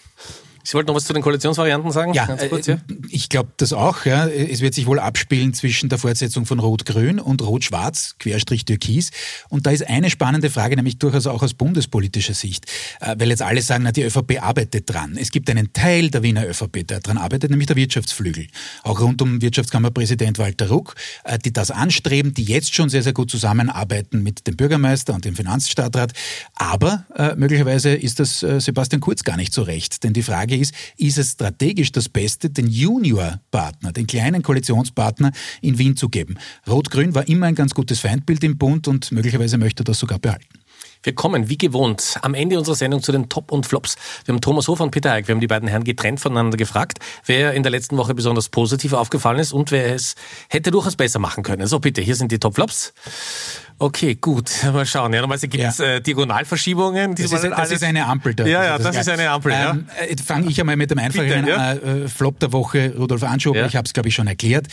Sie 0.68 0.74
wollten 0.74 0.88
noch 0.88 0.96
was 0.96 1.06
zu 1.06 1.14
den 1.14 1.22
Koalitionsvarianten 1.22 1.94
sagen? 1.94 2.14
Ja, 2.14 2.26
kurz, 2.50 2.68
ja? 2.68 2.74
Äh, 2.74 2.80
ich 3.08 3.30
glaube 3.30 3.52
das 3.56 3.72
auch. 3.72 4.04
Ja. 4.04 4.28
Es 4.28 4.60
wird 4.60 4.74
sich 4.74 4.86
wohl 4.86 5.00
abspielen 5.00 5.54
zwischen 5.54 5.88
der 5.88 5.98
Fortsetzung 5.98 6.46
von 6.46 6.60
Rot-Grün 6.60 7.22
und 7.22 7.42
Rot-Schwarz, 7.42 8.16
Querstrich 8.20 8.66
Türkis. 8.66 9.12
Und 9.48 9.66
da 9.66 9.72
ist 9.72 9.88
eine 9.88 10.10
spannende 10.10 10.50
Frage, 10.50 10.76
nämlich 10.76 11.00
durchaus 11.00 11.26
auch 11.26 11.42
aus 11.42 11.54
bundespolitischer 11.54 12.34
Sicht. 12.34 12.66
Äh, 13.00 13.16
weil 13.18 13.30
jetzt 13.30 13.44
alle 13.44 13.62
sagen, 13.62 13.86
na, 13.86 13.94
die 13.94 14.04
ÖVP 14.04 14.44
arbeitet 14.44 14.90
dran. 14.94 15.16
Es 15.18 15.32
gibt 15.32 15.50
einen 15.50 15.72
Teil 15.72 16.10
der 16.10 16.22
Wiener 16.22 16.46
ÖVP, 16.46 16.86
der 16.86 17.00
dran 17.00 17.18
arbeitet, 17.18 17.50
nämlich 17.50 17.68
der 17.68 17.78
Wirtschaftsflügel. 17.78 18.48
Auch 18.84 19.00
rund 19.00 19.22
um 19.22 19.42
Wirtschaftskammerpräsident 19.42 20.38
Walter 20.38 20.68
Ruck, 20.68 20.96
äh, 21.24 21.40
die 21.40 21.54
das 21.54 21.72
anstreben, 21.72 22.34
die 22.34 22.44
jetzt 22.44 22.76
schon 22.76 22.90
sehr, 22.90 23.04
sehr 23.04 23.14
gut 23.14 23.32
zusammenarbeiten 23.32 24.22
mit 24.22 24.46
dem 24.48 24.58
Bürgermeister 24.58 25.14
und 25.14 25.24
dem 25.24 25.38
Finanzstadtrat. 25.38 26.12
Aber 26.56 27.06
möglicherweise 27.38 27.94
ist 27.94 28.20
das 28.20 28.40
Sebastian 28.40 29.00
Kurz 29.00 29.24
gar 29.24 29.38
nicht 29.38 29.54
so 29.54 29.62
recht. 29.62 30.04
Denn 30.04 30.14
die 30.14 30.24
Frage 30.24 30.57
ist, 30.60 30.74
ist 30.98 31.18
es 31.18 31.32
strategisch 31.32 31.92
das 31.92 32.10
Beste, 32.10 32.50
den 32.50 32.68
Junior-Partner, 32.68 33.92
den 33.92 34.08
kleinen 34.08 34.44
Koalitionspartner 34.44 35.32
in 35.62 35.78
Wien 35.78 35.96
zu 35.96 36.10
geben? 36.10 36.38
Rot-Grün 36.68 37.16
war 37.16 37.28
immer 37.28 37.48
ein 37.48 37.56
ganz 37.56 37.74
gutes 37.74 38.00
Feindbild 38.00 38.44
im 38.44 38.58
Bund 38.58 38.88
und 38.88 39.12
möglicherweise 39.12 39.58
möchte 39.58 39.84
er 39.84 39.86
das 39.86 40.00
sogar 40.00 40.20
behalten. 40.20 40.48
Wir 41.04 41.16
kommen, 41.16 41.50
wie 41.50 41.58
gewohnt, 41.58 42.18
am 42.22 42.34
Ende 42.34 42.58
unserer 42.58 42.76
Sendung 42.76 43.02
zu 43.02 43.12
den 43.12 43.30
Top 43.30 43.52
und 43.52 43.66
Flops. 43.66 43.96
Wir 44.26 44.34
haben 44.34 44.42
Thomas 44.42 44.68
Hofer 44.68 44.84
und 44.84 44.92
Peter 44.92 45.14
Eick, 45.14 45.28
wir 45.28 45.36
haben 45.36 45.42
die 45.42 45.48
beiden 45.48 45.68
Herren 45.68 45.84
getrennt 45.84 46.20
voneinander 46.20 46.58
gefragt, 46.58 47.00
wer 47.26 47.54
in 47.54 47.64
der 47.64 47.72
letzten 47.72 47.98
Woche 47.98 48.14
besonders 48.14 48.50
positiv 48.50 48.94
aufgefallen 48.94 49.40
ist 49.40 49.54
und 49.54 49.72
wer 49.72 49.94
es 49.94 50.16
hätte 50.50 50.72
durchaus 50.72 50.96
besser 50.96 51.20
machen 51.20 51.44
können. 51.44 51.68
So 51.68 51.80
bitte, 51.80 52.02
hier 52.02 52.16
sind 52.16 52.32
die 52.32 52.40
Top 52.40 52.56
Flops. 52.56 52.94
Okay, 53.80 54.16
gut. 54.16 54.52
Mal 54.74 54.86
schauen. 54.86 55.14
Ja, 55.14 55.22
normalerweise 55.22 55.48
gibt 55.48 55.64
es 55.64 55.78
ja. 55.78 55.86
äh, 55.86 56.02
Diagonalverschiebungen. 56.02 57.16
Das 57.16 57.32
ist, 57.32 57.44
das 57.44 57.72
ist, 57.72 57.84
eine 57.84 58.06
Ampel. 58.06 58.34
Da. 58.34 58.46
Ja, 58.46 58.64
ja, 58.64 58.78
das, 58.78 58.88
das 58.88 59.08
ist 59.08 59.10
eine 59.10 59.30
Ampel. 59.30 59.52
Ähm, 59.52 59.88
ja. 60.00 60.06
Äh, 60.06 60.16
Fange 60.18 60.48
ich 60.48 60.60
einmal 60.60 60.76
mit 60.76 60.90
dem 60.90 60.98
einfachen 60.98 61.48
ja. 61.48 61.74
äh, 61.74 62.08
Flop 62.08 62.40
der 62.40 62.52
Woche, 62.54 62.94
Rudolf 62.98 63.24
Anschober. 63.24 63.60
Ja. 63.60 63.66
Ich 63.68 63.76
habe 63.76 63.86
es, 63.86 63.94
glaube 63.94 64.10
ich, 64.10 64.16
schon 64.16 64.28
erklärt 64.28 64.68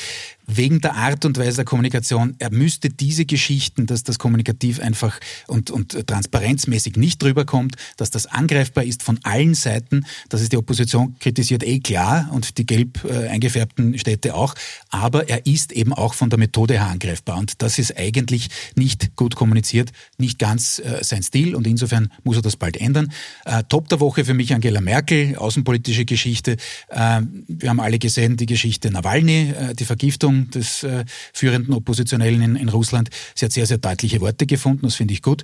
wegen 0.46 0.80
der 0.80 0.94
Art 0.94 1.24
und 1.24 1.38
Weise 1.38 1.56
der 1.56 1.64
Kommunikation, 1.64 2.34
er 2.38 2.50
müsste 2.50 2.90
diese 2.90 3.24
Geschichten, 3.24 3.86
dass 3.86 4.02
das 4.02 4.18
kommunikativ 4.18 4.80
einfach 4.80 5.18
und, 5.46 5.70
und 5.70 6.06
transparenzmäßig 6.06 6.96
nicht 6.96 7.22
drüber 7.22 7.44
kommt, 7.44 7.76
dass 7.96 8.10
das 8.10 8.26
angreifbar 8.26 8.84
ist 8.84 9.02
von 9.02 9.18
allen 9.22 9.54
Seiten, 9.54 10.04
dass 10.28 10.40
es 10.40 10.50
die 10.50 10.56
Opposition 10.56 11.16
kritisiert, 11.18 11.62
eh 11.64 11.80
klar, 11.80 12.28
und 12.32 12.58
die 12.58 12.66
gelb 12.66 13.04
äh, 13.04 13.28
eingefärbten 13.28 13.98
Städte 13.98 14.34
auch, 14.34 14.54
aber 14.90 15.28
er 15.28 15.46
ist 15.46 15.72
eben 15.72 15.92
auch 15.92 16.14
von 16.14 16.30
der 16.30 16.38
Methode 16.38 16.74
her 16.74 16.88
angreifbar 16.88 17.38
und 17.38 17.62
das 17.62 17.78
ist 17.78 17.96
eigentlich 17.96 18.48
nicht 18.74 19.16
gut 19.16 19.36
kommuniziert, 19.36 19.92
nicht 20.18 20.38
ganz 20.38 20.78
äh, 20.78 21.02
sein 21.02 21.22
Stil 21.22 21.54
und 21.54 21.66
insofern 21.66 22.10
muss 22.22 22.36
er 22.36 22.42
das 22.42 22.56
bald 22.56 22.76
ändern. 22.76 23.12
Äh, 23.44 23.62
Top 23.68 23.88
der 23.88 24.00
Woche 24.00 24.24
für 24.24 24.34
mich 24.34 24.52
Angela 24.52 24.80
Merkel, 24.80 25.36
außenpolitische 25.36 26.04
Geschichte. 26.04 26.56
Äh, 26.88 27.22
wir 27.48 27.70
haben 27.70 27.80
alle 27.80 27.98
gesehen, 27.98 28.36
die 28.36 28.46
Geschichte 28.46 28.90
Nawalny, 28.90 29.50
äh, 29.50 29.74
die 29.74 29.84
Vergiftung 29.84 30.33
Vertretung 30.34 30.50
des 30.50 30.82
äh, 30.82 31.04
führenden 31.32 31.74
Oppositionellen 31.74 32.42
in, 32.42 32.56
in 32.56 32.68
Russland. 32.68 33.10
Sie 33.34 33.44
hat 33.44 33.52
sehr, 33.52 33.66
sehr 33.66 33.78
deutliche 33.78 34.20
Worte 34.20 34.46
gefunden, 34.46 34.82
das 34.82 34.96
finde 34.96 35.14
ich 35.14 35.22
gut. 35.22 35.42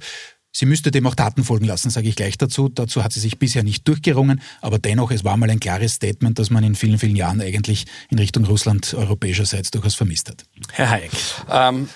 Sie 0.53 0.67
müsste 0.67 0.91
dem 0.91 1.07
auch 1.07 1.15
Taten 1.15 1.45
folgen 1.45 1.65
lassen, 1.65 1.91
sage 1.91 2.09
ich 2.09 2.17
gleich 2.17 2.37
dazu. 2.37 2.69
Dazu 2.69 3.05
hat 3.05 3.13
sie 3.13 3.21
sich 3.21 3.39
bisher 3.39 3.63
nicht 3.63 3.87
durchgerungen, 3.87 4.41
aber 4.61 4.81
dennoch, 4.81 5.13
es 5.13 5.23
war 5.23 5.37
mal 5.37 5.49
ein 5.49 5.61
klares 5.61 5.95
Statement, 5.95 6.41
das 6.41 6.51
man 6.51 6.65
in 6.65 6.75
vielen, 6.75 6.99
vielen 6.99 7.15
Jahren 7.15 7.41
eigentlich 7.41 7.87
in 8.11 8.19
Richtung 8.19 8.45
Russland 8.45 8.93
europäischerseits 8.95 9.71
durchaus 9.71 9.95
vermisst 9.95 10.29
hat. 10.29 10.45
Herr 10.73 10.91
Hayek. 10.91 11.13
Ähm, 11.49 11.89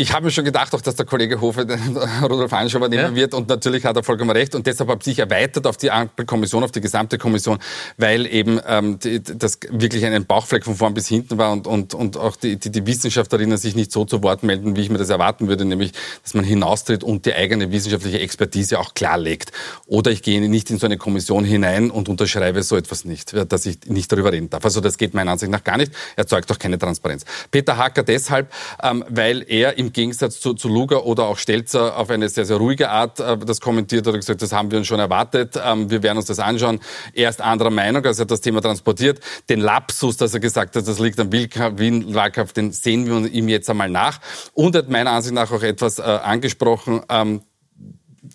Ich 0.00 0.14
habe 0.14 0.24
mir 0.24 0.30
schon 0.30 0.46
gedacht, 0.46 0.74
auch 0.74 0.80
dass 0.80 0.96
der 0.96 1.04
Kollege 1.04 1.42
Hofe 1.42 1.66
den 1.66 1.94
Rudolf 2.22 2.50
Heinz 2.52 2.72
übernehmen 2.72 3.10
ja. 3.10 3.14
wird 3.14 3.34
und 3.34 3.50
natürlich 3.50 3.84
hat 3.84 3.96
er 3.96 4.02
vollkommen 4.02 4.30
recht 4.30 4.54
und 4.54 4.66
deshalb 4.66 4.88
habe 4.88 5.00
ich 5.04 5.18
erweitert 5.18 5.66
auf 5.66 5.76
die 5.76 5.90
Ampelkommission, 5.90 6.64
auf 6.64 6.72
die 6.72 6.80
gesamte 6.80 7.18
Kommission, 7.18 7.58
weil 7.98 8.24
eben 8.24 8.58
ähm, 8.66 8.98
die, 8.98 9.22
das 9.22 9.58
wirklich 9.68 10.06
ein 10.06 10.24
Bauchfleck 10.24 10.64
von 10.64 10.74
vorn 10.74 10.94
bis 10.94 11.06
hinten 11.06 11.36
war 11.36 11.52
und, 11.52 11.66
und, 11.66 11.92
und 11.92 12.16
auch 12.16 12.36
die, 12.36 12.56
die, 12.56 12.70
die 12.70 12.86
Wissenschaftlerinnen 12.86 13.58
sich 13.58 13.76
nicht 13.76 13.92
so 13.92 14.06
zu 14.06 14.22
Wort 14.22 14.42
melden, 14.42 14.74
wie 14.74 14.80
ich 14.80 14.88
mir 14.88 14.96
das 14.96 15.10
erwarten 15.10 15.48
würde, 15.48 15.66
nämlich, 15.66 15.92
dass 16.22 16.32
man 16.32 16.46
hinaustritt 16.46 17.04
und 17.04 17.26
die 17.26 17.34
eigene 17.34 17.70
wissenschaftliche 17.70 18.20
Expertise 18.20 18.78
auch 18.78 18.94
klarlegt. 18.94 19.52
Oder 19.84 20.12
ich 20.12 20.22
gehe 20.22 20.40
nicht 20.40 20.70
in 20.70 20.78
so 20.78 20.86
eine 20.86 20.96
Kommission 20.96 21.44
hinein 21.44 21.90
und 21.90 22.08
unterschreibe 22.08 22.62
so 22.62 22.74
etwas 22.74 23.04
nicht, 23.04 23.34
dass 23.52 23.66
ich 23.66 23.80
nicht 23.84 24.10
darüber 24.10 24.32
reden 24.32 24.48
darf. 24.48 24.64
Also 24.64 24.80
das 24.80 24.96
geht 24.96 25.12
meiner 25.12 25.32
Ansicht 25.32 25.52
nach 25.52 25.62
gar 25.62 25.76
nicht, 25.76 25.92
erzeugt 26.16 26.50
auch 26.50 26.58
keine 26.58 26.78
Transparenz. 26.78 27.26
Peter 27.50 27.76
Hacker 27.76 28.02
deshalb, 28.02 28.50
ähm, 28.82 29.04
weil 29.10 29.44
er 29.46 29.76
im 29.76 29.89
Gegensatz 29.92 30.40
zu, 30.40 30.54
zu 30.54 30.68
Luger 30.68 31.06
oder 31.06 31.24
auch 31.24 31.38
Stelzer 31.38 31.96
auf 31.96 32.10
eine 32.10 32.28
sehr, 32.28 32.44
sehr 32.44 32.56
ruhige 32.56 32.90
Art 32.90 33.20
äh, 33.20 33.36
das 33.38 33.60
kommentiert 33.60 34.06
und 34.06 34.14
gesagt, 34.14 34.42
das 34.42 34.52
haben 34.52 34.70
wir 34.70 34.78
uns 34.78 34.86
schon 34.86 35.00
erwartet, 35.00 35.60
ähm, 35.64 35.90
wir 35.90 36.02
werden 36.02 36.18
uns 36.18 36.26
das 36.26 36.38
anschauen. 36.38 36.80
Er 37.14 37.28
ist 37.28 37.40
anderer 37.40 37.70
Meinung, 37.70 38.04
als 38.04 38.18
er 38.18 38.26
das 38.26 38.40
Thema 38.40 38.60
transportiert. 38.60 39.20
Den 39.48 39.60
Lapsus, 39.60 40.16
dass 40.16 40.34
er 40.34 40.40
gesagt 40.40 40.76
hat, 40.76 40.86
das 40.86 40.98
liegt 40.98 41.18
am 41.20 41.32
Wien-Wahlkampf, 41.32 42.52
den 42.52 42.72
sehen 42.72 43.06
wir 43.06 43.30
ihm 43.30 43.48
jetzt 43.48 43.68
einmal 43.70 43.88
nach. 43.88 44.20
Und 44.52 44.74
er 44.74 44.82
hat 44.82 44.88
meiner 44.88 45.12
Ansicht 45.12 45.34
nach 45.34 45.50
auch 45.52 45.62
etwas 45.62 45.98
äh, 45.98 46.02
angesprochen, 46.02 47.02
ähm, 47.08 47.42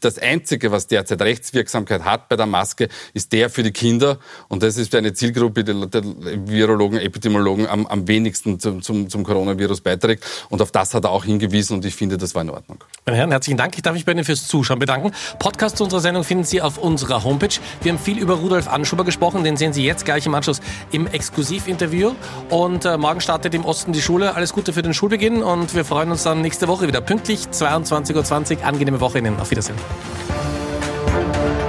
das 0.01 0.19
Einzige, 0.19 0.71
was 0.71 0.87
derzeit 0.87 1.21
Rechtswirksamkeit 1.21 2.03
hat 2.03 2.29
bei 2.29 2.35
der 2.35 2.45
Maske, 2.45 2.89
ist 3.13 3.33
der 3.33 3.49
für 3.49 3.63
die 3.63 3.71
Kinder. 3.71 4.17
Und 4.47 4.63
das 4.63 4.77
ist 4.77 4.93
eine 4.95 5.13
Zielgruppe, 5.13 5.63
die 5.63 5.89
der 5.89 6.03
Virologen, 6.03 6.99
Epidemiologen 6.99 7.67
am, 7.67 7.85
am 7.87 8.07
wenigsten 8.07 8.59
zum, 8.59 8.81
zum, 8.81 9.09
zum, 9.09 9.23
Coronavirus 9.23 9.81
beiträgt. 9.81 10.25
Und 10.49 10.61
auf 10.61 10.71
das 10.71 10.93
hat 10.93 11.05
er 11.05 11.11
auch 11.11 11.25
hingewiesen 11.25 11.77
und 11.77 11.85
ich 11.85 11.95
finde, 11.95 12.17
das 12.17 12.35
war 12.35 12.41
in 12.41 12.49
Ordnung. 12.49 12.83
Meine 13.05 13.17
Herren, 13.17 13.31
herzlichen 13.31 13.57
Dank. 13.57 13.75
Ich 13.75 13.81
darf 13.81 13.93
mich 13.93 14.05
bei 14.05 14.11
Ihnen 14.11 14.23
fürs 14.23 14.47
Zuschauen 14.47 14.79
bedanken. 14.79 15.11
Podcast 15.39 15.77
zu 15.77 15.83
unserer 15.83 16.01
Sendung 16.01 16.23
finden 16.23 16.43
Sie 16.43 16.61
auf 16.61 16.77
unserer 16.77 17.23
Homepage. 17.23 17.55
Wir 17.81 17.91
haben 17.91 17.99
viel 17.99 18.19
über 18.19 18.35
Rudolf 18.35 18.67
Anschuber 18.67 19.03
gesprochen. 19.03 19.43
Den 19.43 19.57
sehen 19.57 19.73
Sie 19.73 19.83
jetzt 19.83 20.05
gleich 20.05 20.25
im 20.25 20.35
Anschluss 20.35 20.61
im 20.91 21.07
Exklusivinterview. 21.07 22.13
Und 22.49 22.85
äh, 22.85 22.97
morgen 22.97 23.21
startet 23.21 23.53
im 23.53 23.65
Osten 23.65 23.93
die 23.93 24.01
Schule. 24.01 24.35
Alles 24.35 24.53
Gute 24.53 24.73
für 24.73 24.81
den 24.81 24.93
Schulbeginn 24.93 25.43
und 25.43 25.75
wir 25.75 25.85
freuen 25.85 26.11
uns 26.11 26.23
dann 26.23 26.41
nächste 26.41 26.67
Woche 26.67 26.87
wieder 26.87 27.01
pünktlich 27.01 27.41
22.20 27.51 28.57
Uhr. 28.57 28.65
Angenehme 28.65 28.99
Woche 28.99 29.19
Ihnen. 29.19 29.39
Auf 29.39 29.51
Wiedersehen. 29.51 29.75
Thank 29.87 31.59
you. 31.59 31.64